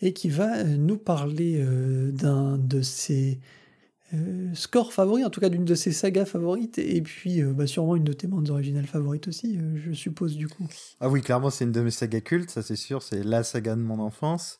[0.00, 3.38] et qui va euh, nous parler euh, d'un de ses
[4.14, 7.96] euh, scores favoris, en tout cas d'une de ses sagas favorites, et puis bah, sûrement
[7.96, 10.66] une de tes bandes originales favorites aussi, je suppose du coup.
[11.00, 13.76] Ah oui, clairement c'est une de mes sagas cultes, ça c'est sûr, c'est la saga
[13.76, 14.58] de mon enfance.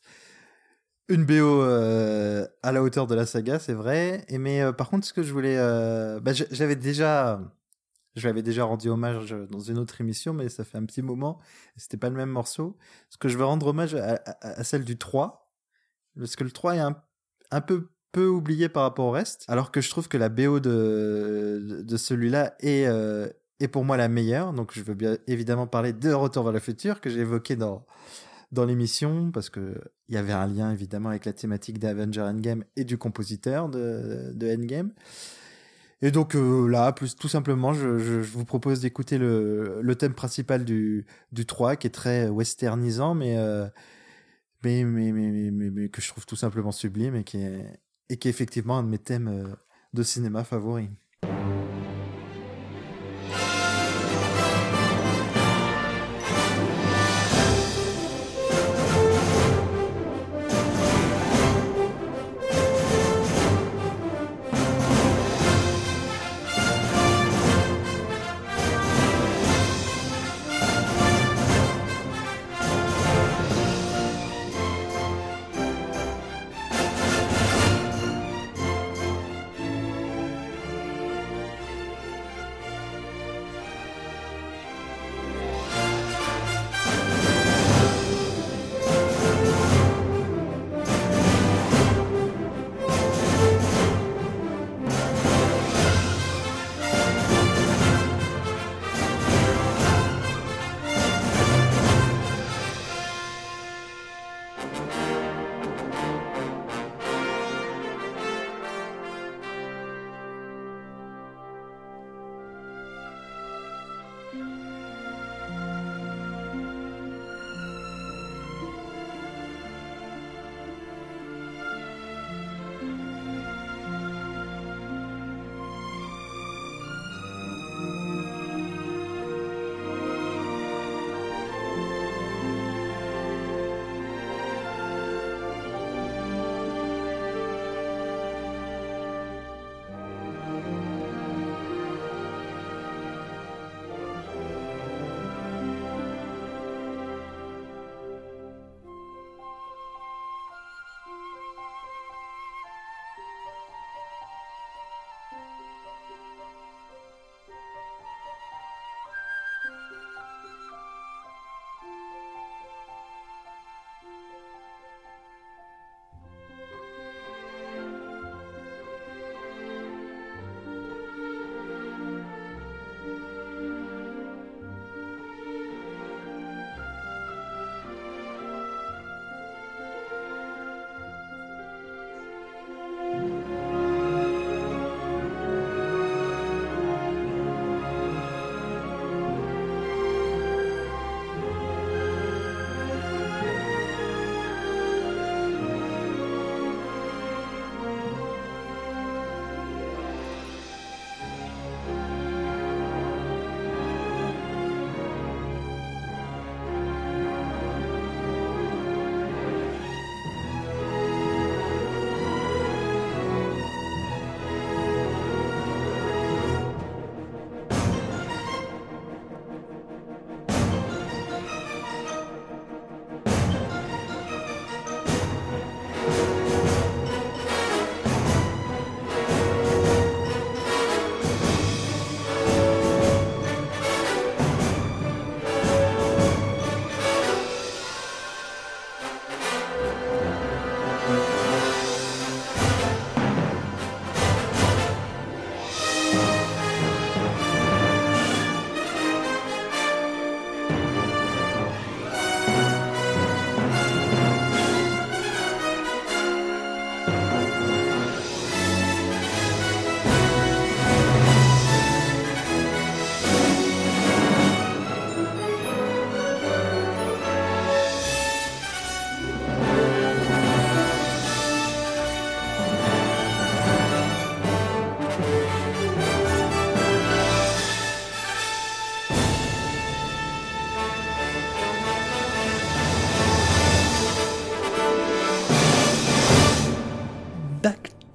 [1.08, 4.24] Une BO à la hauteur de la saga, c'est vrai.
[4.28, 5.56] Et mais par contre, ce que je voulais,
[6.20, 7.40] bah, j'avais déjà
[8.20, 11.02] je lui avais déjà rendu hommage dans une autre émission, mais ça fait un petit
[11.02, 11.38] moment.
[11.76, 12.76] C'était pas le même morceau.
[13.08, 15.50] Parce que je veux rendre hommage à, celle du 3.
[16.16, 16.80] Parce que le 3 est
[17.50, 19.44] un, peu peu oublié par rapport au reste.
[19.48, 23.28] Alors que je trouve que la BO de, de celui-là est, euh,
[23.60, 24.52] est pour moi la meilleure.
[24.52, 27.86] Donc je veux bien évidemment parler de Retour vers le futur que j'ai évoqué dans,
[28.52, 29.30] dans l'émission.
[29.30, 32.98] Parce que il y avait un lien évidemment avec la thématique d'Avenger Endgame et du
[32.98, 34.92] compositeur de, de Endgame.
[36.03, 41.07] Et donc euh, là, plus tout simplement, je, vous propose d'écouter le, thème principal du,
[41.32, 43.68] du 3, qui est très westernisant, mais, euh,
[44.64, 48.16] mais, mais, mais, mais, mais, que je trouve tout simplement sublime et qui est, et
[48.18, 49.55] qui est effectivement un de mes thèmes euh,
[49.92, 50.88] de cinéma favoris.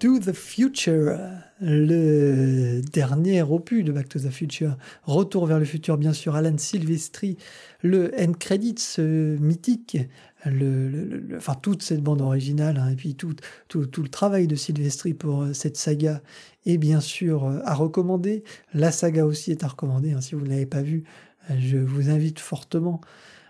[0.06, 1.18] To the Future,
[1.60, 4.78] le dernier opus de Back to the Future.
[5.02, 7.38] Retour vers le futur, bien sûr, Alan Silvestri,
[7.82, 9.98] le end credits mythique,
[10.46, 13.34] enfin toute cette bande originale, hein, et puis tout,
[13.68, 16.22] tout, tout, le travail de Silvestri pour euh, cette saga
[16.68, 18.44] est bien sûr euh, à recommander.
[18.76, 21.04] La saga aussi est à recommander, hein, si vous ne l'avez pas vu,
[21.50, 23.02] euh, je vous invite fortement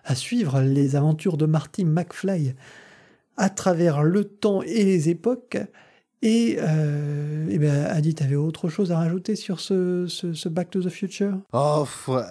[0.06, 2.56] à suivre les aventures de Marty McFly
[3.36, 5.58] à travers le temps et les époques.
[6.22, 10.72] Et, euh, et ben, Adi, tu avais autre chose à rajouter sur ce, ce, Back
[10.72, 11.38] to the Future?
[11.54, 11.86] Oh,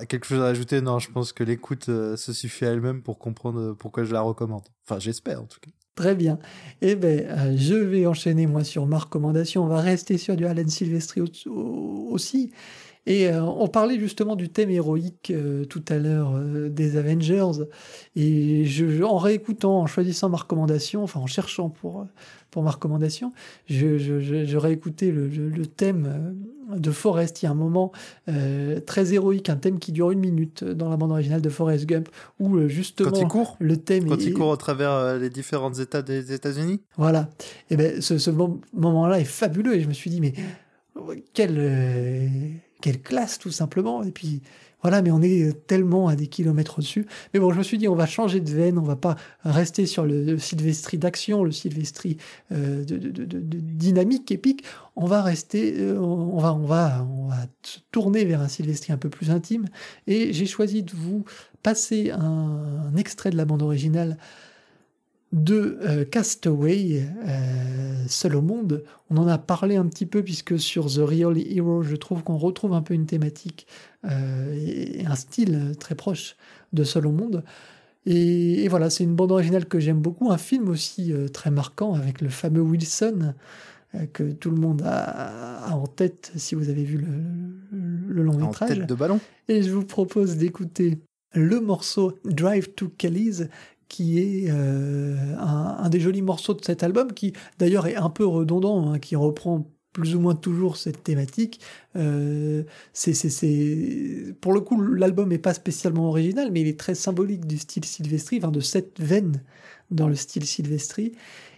[0.08, 0.80] quelque chose à rajouter?
[0.80, 4.20] Non, je pense que l'écoute euh, se suffit à elle-même pour comprendre pourquoi je la
[4.20, 4.64] recommande.
[4.86, 5.70] Enfin, j'espère en tout cas.
[5.94, 6.40] Très bien.
[6.80, 9.62] Eh ben, euh, je vais enchaîner moi sur ma recommandation.
[9.62, 12.50] On va rester sur du Alan Silvestri aussi.
[13.06, 17.64] Et euh, on parlait justement du thème héroïque euh, tout à l'heure euh, des Avengers.
[18.16, 22.06] Et je, en réécoutant, en choisissant ma recommandation, enfin en cherchant pour,
[22.50, 23.32] pour ma recommandation,
[23.68, 26.34] je, je, je réécoutais le, le, thème
[26.74, 27.42] de Forrest.
[27.42, 27.92] Il y a un moment
[28.86, 32.08] très héroïque, un thème qui dure une minute dans la bande originale de Forrest Gump,
[32.38, 36.02] où justement Quand il court le thème Quand il court au travers les différents États
[36.02, 37.28] des États-Unis Voilà.
[37.70, 39.74] Et ben ce, ce moment-là est fabuleux.
[39.74, 40.32] Et je me suis dit, mais
[41.34, 41.58] quel
[42.84, 44.02] quelle classe tout simplement.
[44.02, 44.42] Et puis
[44.82, 47.06] voilà, mais on est tellement à des kilomètres au-dessus.
[47.32, 49.86] Mais bon, je me suis dit, on va changer de veine, on va pas rester
[49.86, 52.18] sur le, Sylvestri d'action, le Sylvestri
[52.52, 52.98] euh, de,
[53.40, 54.64] dynamique, épique.
[54.96, 57.46] On va rester, euh, on va, on va, on va
[57.90, 59.64] tourner vers un Sylvestri un peu plus intime.
[60.06, 61.24] Et j'ai choisi de vous
[61.62, 64.18] passer un extrait de la bande originale
[65.34, 68.84] de euh, Castaway, euh, Seul au monde.
[69.10, 72.38] On en a parlé un petit peu puisque sur The Real Hero, je trouve qu'on
[72.38, 73.66] retrouve un peu une thématique
[74.04, 76.36] euh, et un style très proche
[76.72, 77.42] de Seul au monde.
[78.06, 82.20] Et, voilà, c'est une bande originale que j'aime beaucoup, un film aussi très marquant avec
[82.20, 83.32] le fameux Wilson
[84.12, 88.72] que tout le monde a, en tête si vous avez vu le, long métrage.
[88.72, 89.20] En tête de ballon.
[89.48, 90.98] Et je vous propose d'écouter
[91.34, 93.48] le morceau Drive to Kelly's
[93.88, 98.26] qui est euh, un, des jolis morceaux de cet album, qui d'ailleurs est un peu
[98.26, 101.60] redondant, hein, qui reprend plus ou moins toujours cette thématique.
[101.96, 103.14] Euh, c'est,
[104.40, 107.84] Pour le coup, l'album n'est pas spécialement original, mais il est très symbolique du style
[107.84, 109.42] Sylvestri, enfin de cette veine
[109.90, 111.12] dans le style Sylvestri.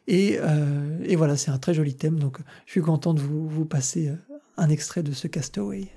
[0.06, 3.64] Et, euh, et voilà, c'est un très joli thème, donc je suis content de vous
[3.64, 4.12] passer
[4.56, 5.88] un extrait de ce Castaway.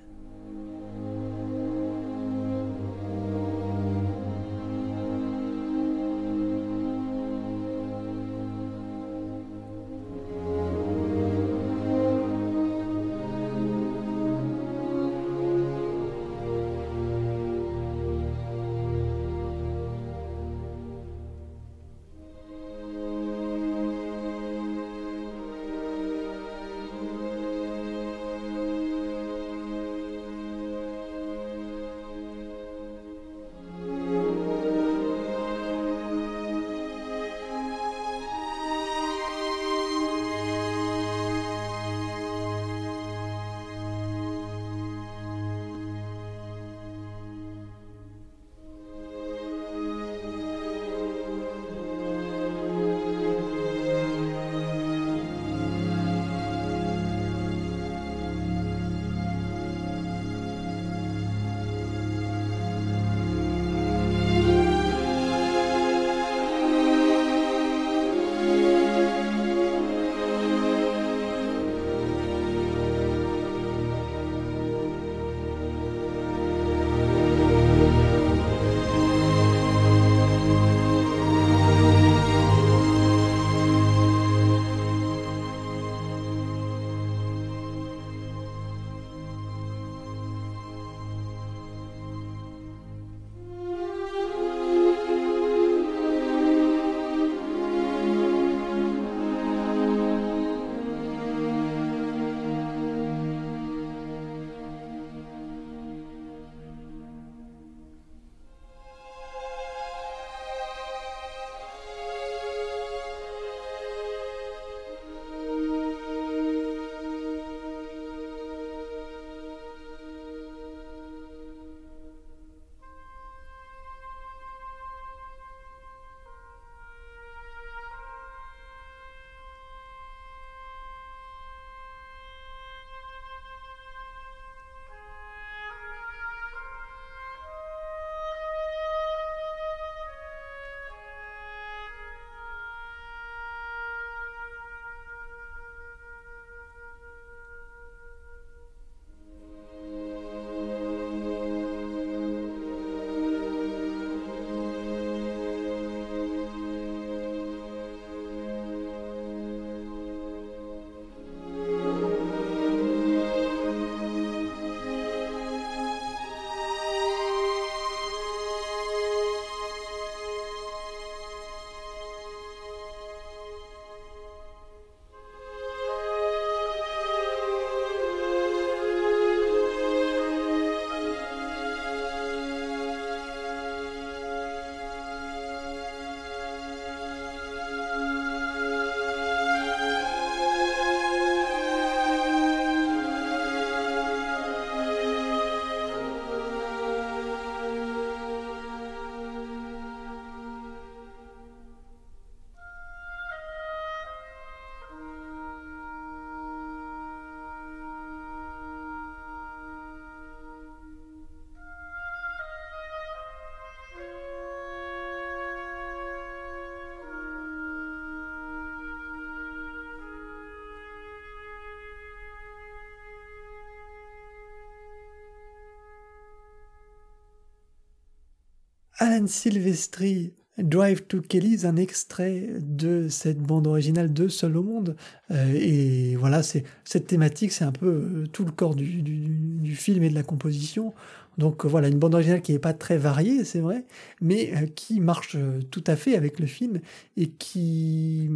[228.99, 234.97] Alan Silvestri Drive to Kelly's, un extrait de cette bande originale de Seul au monde.
[235.31, 239.75] Euh, et voilà, c'est cette thématique, c'est un peu euh, tout le corps du, du,
[239.75, 240.93] film et de la composition.
[241.37, 243.85] Donc voilà, une bande originale qui n'est pas très variée, c'est vrai,
[244.19, 245.37] mais euh, qui marche
[245.71, 246.79] tout à fait avec le film
[247.15, 248.29] et qui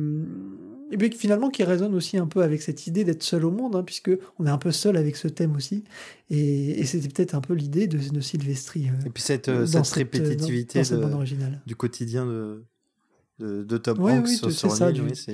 [0.94, 3.76] et puis finalement qui résonne aussi un peu avec cette idée d'être seul au monde,
[3.76, 5.84] hein, puisque on est un peu seul avec ce thème aussi.
[6.30, 8.90] Et, c'était peut-être un peu l'idée de, de Sylvestri.
[9.06, 10.84] et puis cette, cette répétitivité
[11.65, 12.64] du quotidien de,
[13.40, 14.91] de, de Top Hanks oui, c'est ça,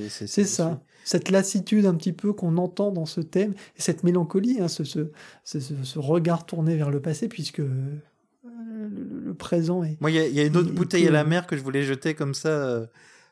[0.09, 0.81] c'est ça.
[1.03, 4.83] Cette lassitude un petit peu qu'on entend dans ce thème, et cette mélancolie, hein, ce,
[4.83, 5.09] ce,
[5.43, 7.99] ce, regard tourné vers le passé, puisque euh,
[8.43, 9.99] le, présent est.
[10.01, 12.33] Moi, il y, a une autre bouteille à la mer que je voulais jeter comme
[12.33, 12.87] ça,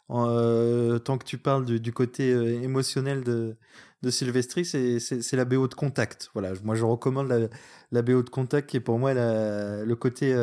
[0.09, 2.29] euh, euh, tant que tu parles du, côté
[2.63, 3.55] émotionnel de,
[4.03, 6.29] de Sylvestri, c'est la BO de Contact.
[6.33, 7.47] Voilà, moi je recommande la,
[7.91, 10.33] la BO de Contact qui est pour moi le côté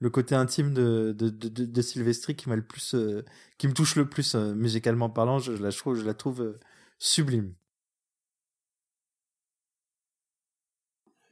[0.00, 3.24] le côté intime de, de, de, qui m'a le plus, euh,
[3.58, 5.38] qui me touche le plus euh, musicalement parlant.
[5.38, 6.58] Je, la trouve, je la trouve euh,
[6.98, 7.54] sublime.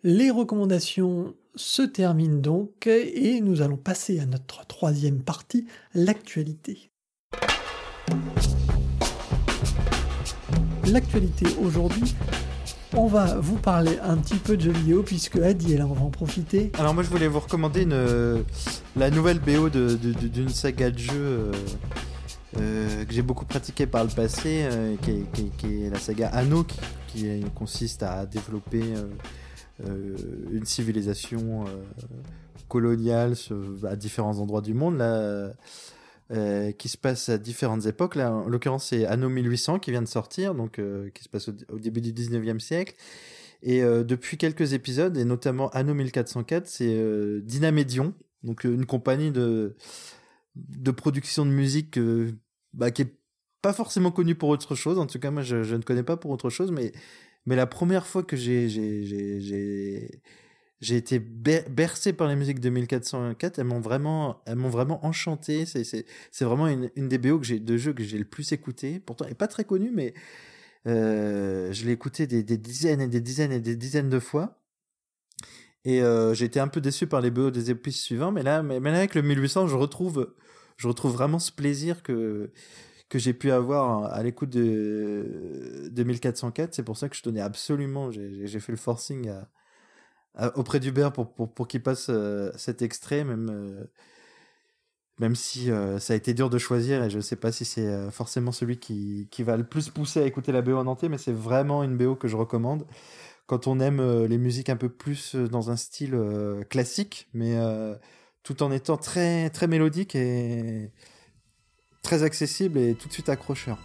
[0.02, 6.90] Les recommandations se terminent donc et nous allons passer à notre troisième partie, l'actualité.
[10.86, 12.14] L'actualité aujourd'hui,
[12.94, 15.92] on va vous parler un petit peu de jeux vidéo puisque Adi est là, on
[15.92, 16.70] va en profiter.
[16.78, 18.42] Alors moi je voulais vous recommander euh,
[18.96, 21.52] la nouvelle BO d'une saga de jeux euh,
[22.58, 24.66] euh, que j'ai beaucoup pratiqué par le passé,
[25.02, 26.64] qui est, la saga Anno,
[27.08, 28.84] qui, consiste à développer
[29.84, 31.64] une civilisation
[32.68, 33.34] coloniale
[33.86, 35.02] à différents endroits du monde.
[36.32, 38.16] Euh, qui se passe à différentes époques.
[38.16, 41.48] Là, en l'occurrence, c'est Anno 1800 qui vient de sortir, donc euh, qui se passe
[41.48, 42.96] au, début du 19e siècle.
[43.62, 48.12] Et euh, depuis quelques épisodes, et notamment Anno 1404, c'est Dynamédion,
[48.42, 49.76] donc une compagnie de,
[50.56, 51.96] de production de musique
[52.72, 53.14] bah, qui est
[53.62, 54.98] pas forcément connue pour autre chose.
[54.98, 56.90] En tout cas, moi, je, je, ne connais pas pour autre chose, mais,
[57.46, 60.10] mais la première fois que j'ai
[60.80, 63.58] j'ai été bercé par les musiques de 1404.
[63.58, 65.64] Elles m'ont vraiment, elles m'ont vraiment enchanté.
[65.64, 66.04] C'est,
[66.44, 69.00] vraiment une, une, des BO que j'ai, de jeux que j'ai le plus écouté.
[69.00, 70.12] Pourtant, elle n'est pas très connue, mais
[70.86, 74.60] euh, je l'ai écouté des, des, dizaines et des dizaines et des dizaines de fois.
[75.84, 78.62] Et euh, j'ai été un peu déçu par les BO des épisodes suivants, mais là,
[78.62, 80.34] mais, là avec le 1800, je retrouve,
[80.76, 82.50] je retrouve vraiment ce plaisir que
[83.08, 86.74] que j'ai pu avoir à l'écoute de, de 1404.
[86.74, 89.48] C'est pour ça que je tenais absolument, j'ai fait le forcing à,
[90.54, 93.84] auprès d'Hubert pour, pour, pour qu'il passe euh, cet extrait, même, euh,
[95.18, 97.64] même si euh, ça a été dur de choisir et je ne sais pas si
[97.64, 101.08] c'est forcément celui qui, qui va le plus pousser à écouter la BO en entier,
[101.08, 102.86] mais c'est vraiment une BO que je recommande.
[103.46, 106.18] Quand on aime les musiques un peu plus dans un style
[106.68, 107.56] classique, mais
[108.42, 110.90] tout en étant très, très mélodique et
[112.02, 113.78] très accessible et tout de suite accrocheur.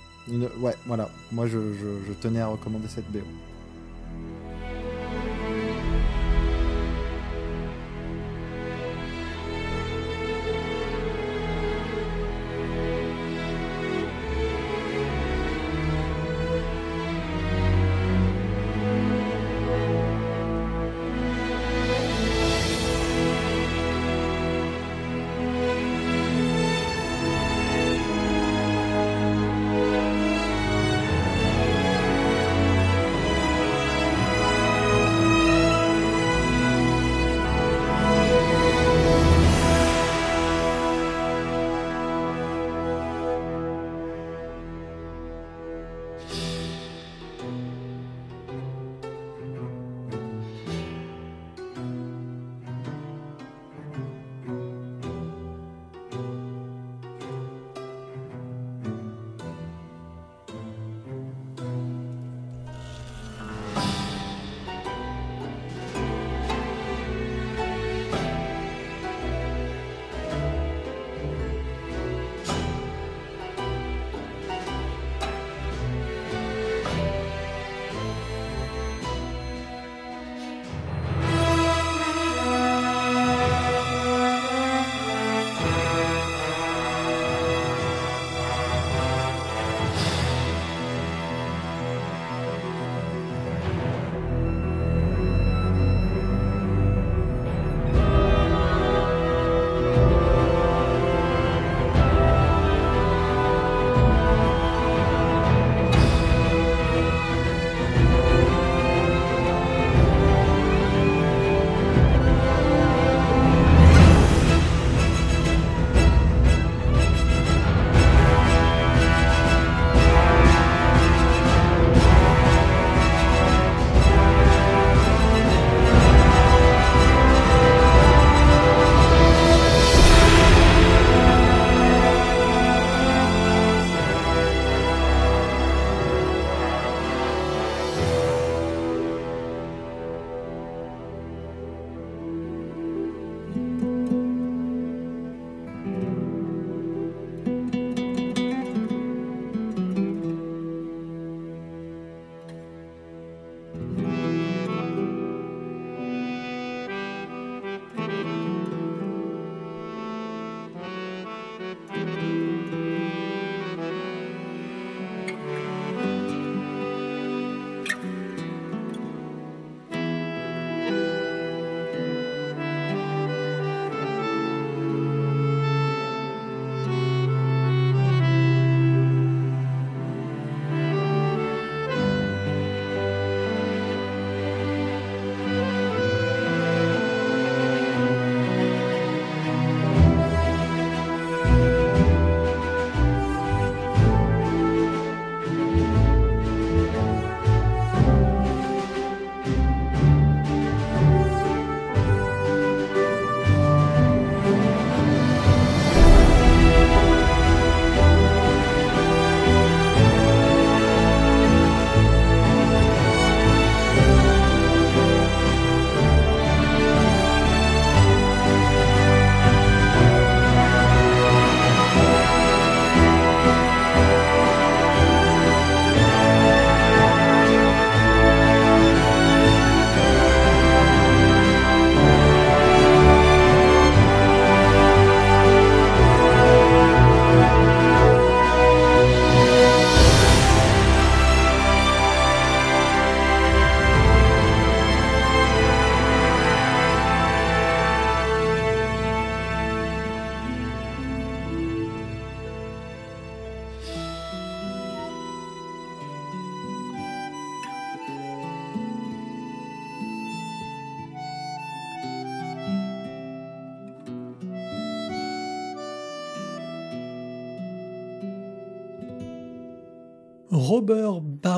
[0.60, 3.22] Ouais, voilà, moi je, je, je tenais à recommander cette BO.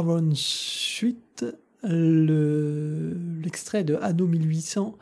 [0.03, 1.45] Baron Suite,
[1.83, 4.97] l'extrait de Anno 1800,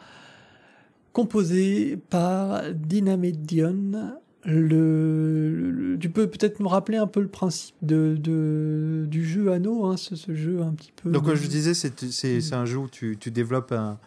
[1.13, 4.17] composé par Dynamite Dion.
[4.43, 9.85] Le, tu peux peut-être me rappeler un peu le principe de, de du jeu Anno,
[9.85, 11.11] hein, ce, jeu un petit peu.
[11.11, 13.99] Donc, comme je disais, c'est un jeu où tu, tu développes un,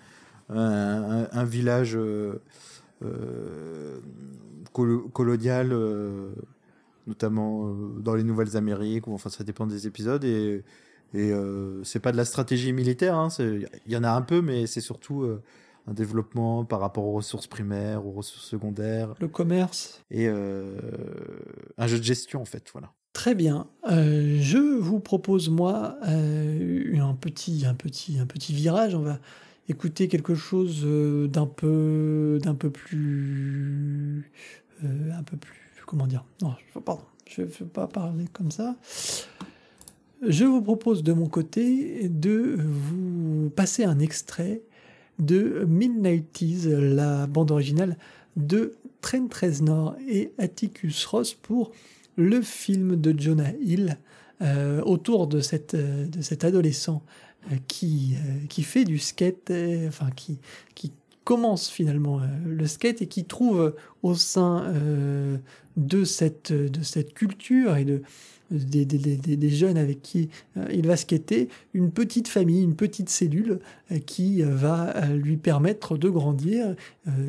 [0.49, 2.41] un, un village euh,
[3.05, 4.01] euh,
[4.73, 5.73] colonial.
[5.73, 6.33] Euh,
[7.07, 10.25] notamment euh, dans les Nouvelles-Amériques, ou enfin ça dépend des épisodes.
[10.25, 10.63] Et,
[11.15, 14.41] et euh, c'est pas de la stratégie militaire, hein, il y en a un peu,
[14.41, 15.43] mais c'est surtout euh,
[15.87, 19.15] un développement par rapport aux ressources primaires, aux ressources secondaires.
[19.21, 20.03] Le commerce.
[20.11, 22.93] Et un jeu de gestion, en fait, voilà.
[23.13, 23.69] Très bien.
[23.87, 28.95] je vous propose, moi, un, petit, un, petit, un petit virage.
[28.95, 29.21] On va
[29.69, 30.87] écouter quelque chose
[31.31, 34.33] d'un peu, d'un peu plus...
[34.83, 35.64] un peu plus
[35.95, 36.55] comment dire Non,
[36.85, 38.75] pardon, je ne veux pas parler comme ça.
[40.27, 44.63] Je vous propose de mon côté de vous passer un extrait
[45.21, 47.97] de Midnight Tease, la bande originale
[48.35, 51.71] de Trent Reznor et Atticus Ross pour
[52.17, 53.97] le film de Jonah Hill
[54.43, 57.05] euh, autour de, cette, de cet adolescent
[57.53, 59.53] euh, qui, euh, qui fait du skate,
[59.87, 60.39] enfin qui,
[60.75, 60.91] qui
[61.25, 64.73] commence finalement le skate et qui trouve au sein
[65.77, 68.03] de cette, de cette culture et de,
[68.51, 73.09] des, des, des, jeunes avec qui euh, il va skater, une petite famille, une petite
[73.09, 73.61] cellule
[73.91, 76.75] euh, qui euh, va lui permettre de grandir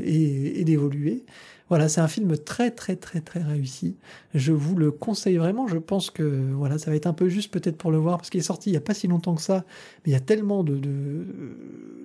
[0.03, 1.23] et d'évoluer.
[1.67, 3.97] Voilà, c'est un film très très très très réussi.
[4.35, 5.67] Je vous le conseille vraiment.
[5.67, 6.23] Je pense que
[6.53, 8.69] voilà, ça va être un peu juste peut-être pour le voir parce qu'il est sorti
[8.69, 9.65] il y a pas si longtemps que ça,
[10.05, 11.25] mais il y a tellement de, de,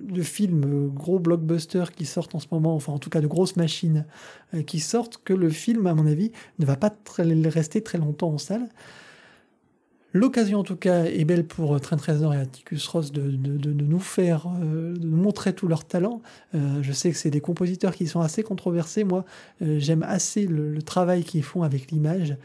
[0.01, 3.55] de films gros blockbusters qui sortent en ce moment, enfin en tout cas de grosses
[3.55, 4.05] machines
[4.65, 8.37] qui sortent que le film, à mon avis, ne va pas rester très longtemps en
[8.39, 8.67] salle.
[10.13, 14.47] L'occasion, en tout cas, est belle pour Trent Reznor et Atticus Ross de, nous faire,
[14.61, 16.21] euh, de montrer tout leur talent.
[16.53, 19.05] Euh, je sais que c'est des compositeurs qui sont assez controversés.
[19.05, 19.23] Moi,
[19.61, 22.35] euh, j'aime assez le, travail qu'ils font avec l'image.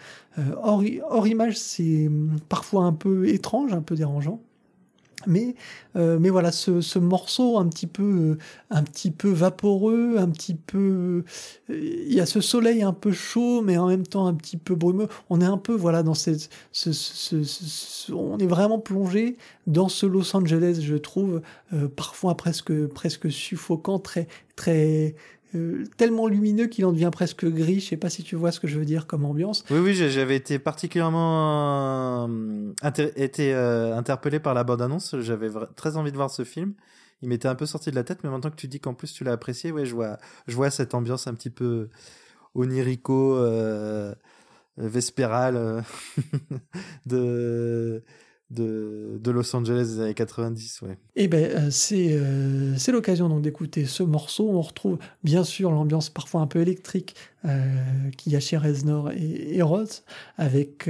[0.62, 4.40] hors, hors, image, c'est hum, parfois un peu étrange, un peu dérangeant.
[5.26, 5.54] Mais,
[5.96, 8.38] euh, mais voilà, ce, ce, morceau un petit peu, euh,
[8.70, 11.24] un petit peu vaporeux, un petit peu,
[11.70, 14.58] euh, il y a ce soleil un peu chaud, mais en même temps un petit
[14.58, 15.08] peu brumeux.
[15.30, 20.04] On est un peu, voilà, dans cette, ce, ce, on est vraiment plongé dans ce
[20.04, 21.40] Los Angeles, je trouve,
[21.96, 25.14] parfois presque, presque suffocant, très, très,
[25.56, 27.80] euh, tellement lumineux qu'il en devient presque gris.
[27.80, 29.64] Je sais pas si tu vois ce que je veux dire comme ambiance.
[29.70, 32.72] Oui, oui, j'avais été particulièrement euh,
[33.16, 35.16] été euh, interpellé par la bande-annonce.
[35.20, 36.74] J'avais très envie de voir ce film.
[37.22, 39.12] Il m'était un peu sorti de la tête, mais maintenant que tu dis qu'en plus
[39.12, 41.88] tu l'as apprécié, ouais, je vois, je vois cette ambiance un petit peu
[42.54, 43.38] onirico,
[44.76, 45.82] vespérale
[47.06, 48.02] de
[48.50, 50.82] de, Los Angeles des années 90.
[50.82, 50.98] Ouais.
[51.16, 52.18] Et eh ben, c'est
[52.76, 54.48] c'est l'occasion donc d'écouter ce morceau.
[54.50, 57.14] On retrouve bien sûr l'ambiance parfois un peu électrique
[58.16, 60.04] qu'il y a chez Reznor et, et Roth,
[60.36, 60.88] avec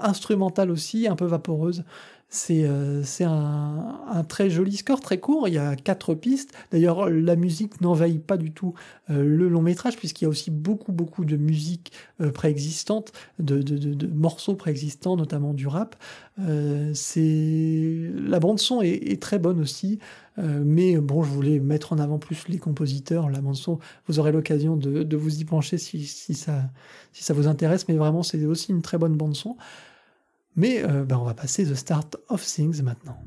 [0.00, 1.84] instrumental aussi, un peu vaporeuse.
[2.28, 5.46] C'est euh, un, un, très joli score, très court.
[5.46, 6.52] Il y a quatre pistes.
[6.72, 8.74] D'ailleurs, la musique n'envahit pas du tout
[9.10, 13.62] euh, le long métrage, puisqu'il y a aussi beaucoup, beaucoup de musique euh, préexistante, de,
[13.62, 15.94] de, de, de, morceaux préexistants, notamment du rap.
[16.40, 20.00] Euh, c'est La bande-son est, est, très bonne aussi.
[20.36, 23.30] mais bon, je voulais mettre en avant plus les compositeurs.
[23.30, 23.78] La bande-son,
[24.08, 26.64] vous aurez l'occasion de, vous y pencher si, si, ça,
[27.12, 27.86] si ça vous intéresse.
[27.88, 29.56] Mais vraiment, c'est aussi une très bonne bande-son.
[30.56, 33.18] Mais euh, ben on va passer The Start of Things maintenant.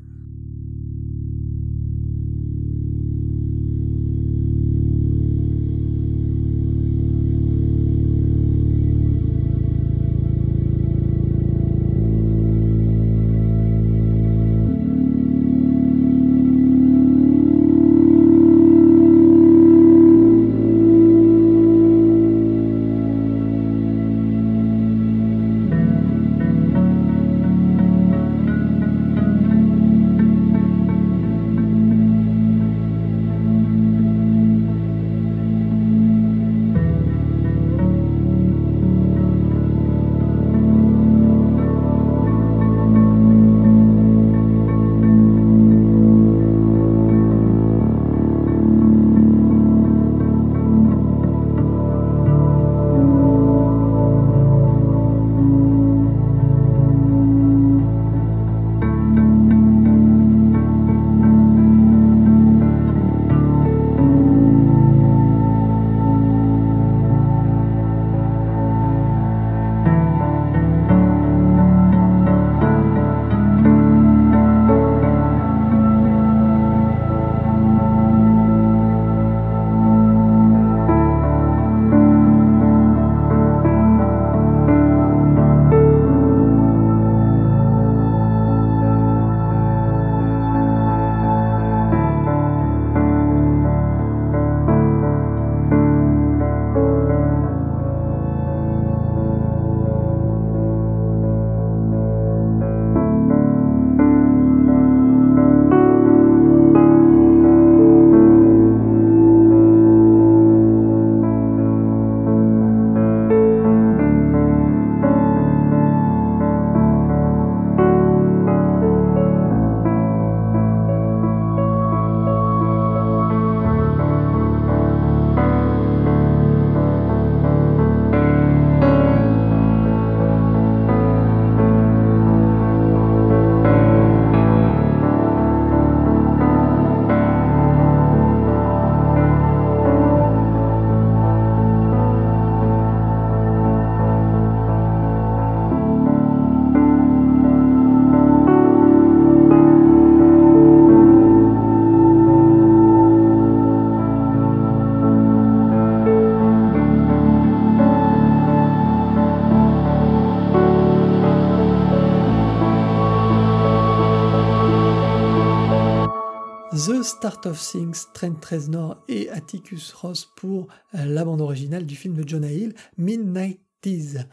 [166.98, 172.14] Start of Things, Trent Reznor et Atticus Ross pour euh, la bande originale du film
[172.14, 174.26] de Jonah Hill, Midnight Tease.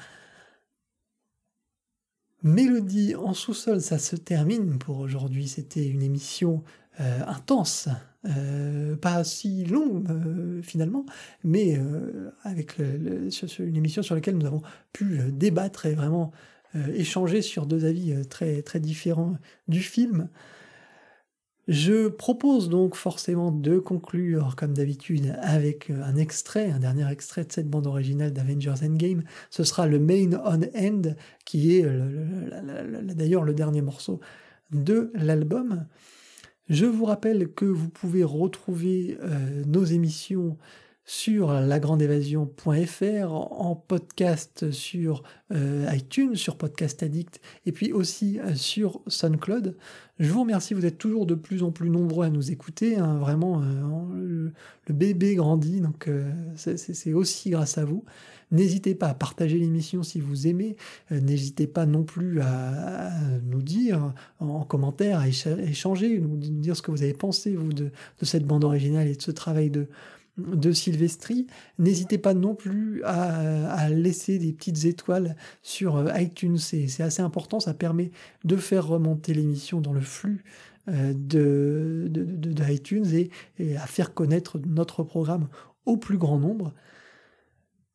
[2.42, 5.48] Mélodie en sous-sol, ça se termine pour aujourd'hui.
[5.48, 6.64] C'était une émission
[7.00, 7.90] euh, intense,
[8.26, 11.06] euh, pas si longue finalement,
[11.44, 11.80] mais
[12.44, 14.64] avec une émission sur laquelle nous avons
[14.94, 16.32] pu débattre et vraiment
[16.94, 20.28] échanger sur deux avis très, très différents du film.
[21.68, 27.52] Je propose donc forcément de conclure, comme d'habitude, avec un extrait, un dernier extrait de
[27.52, 29.24] cette bande originale d'Avengers Endgame.
[29.50, 31.14] Ce sera le Main on End,
[31.44, 31.86] qui est
[33.16, 34.22] d'ailleurs le dernier morceau
[34.72, 35.86] de l'album.
[36.70, 40.58] Je vous rappelle que vous pouvez retrouver euh, nos émissions
[41.10, 45.24] sur lagrandeévasion.fr, en podcast sur
[45.54, 49.78] euh, iTunes, sur Podcast Addict, et puis aussi euh, sur SoundCloud.
[50.20, 53.20] Je vous remercie, vous êtes toujours de plus en plus nombreux à nous écouter, hein,
[53.20, 54.52] vraiment, euh,
[54.88, 56.10] le, bébé grandit, donc
[56.56, 58.04] c'est aussi grâce à vous.
[58.52, 60.78] N'hésitez pas à partager l'émission si vous aimez.
[61.12, 63.12] N'hésitez pas non plus à,
[63.44, 67.92] nous dire en, commentaire, à échanger, nous dire ce que vous avez pensé, vous, de
[68.22, 69.88] cette bande originale et de ce travail de,
[70.38, 71.48] de Sylvestri.
[71.80, 77.60] N'hésitez pas non plus à, laisser des petites étoiles sur euh, iTunes, c'est assez important,
[77.60, 78.12] ça permet
[78.44, 80.44] de faire remonter l'émission dans le flux
[80.90, 85.48] euh, de, de, iTunes et, et, à faire connaître notre programme
[85.86, 86.74] au plus grand nombre.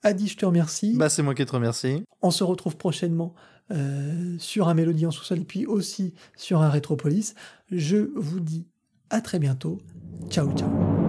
[0.02, 0.96] Adi, je te remercie.
[0.96, 2.02] Bah, c'est moi qui te remercie.
[2.22, 3.34] On se retrouve prochainement
[3.70, 7.34] euh, sur un Mélodie en sous-sol et puis aussi sur un Rétropolis.
[7.70, 8.66] Je vous dis
[9.10, 9.78] à très bientôt.
[10.28, 11.01] Ciao, ciao.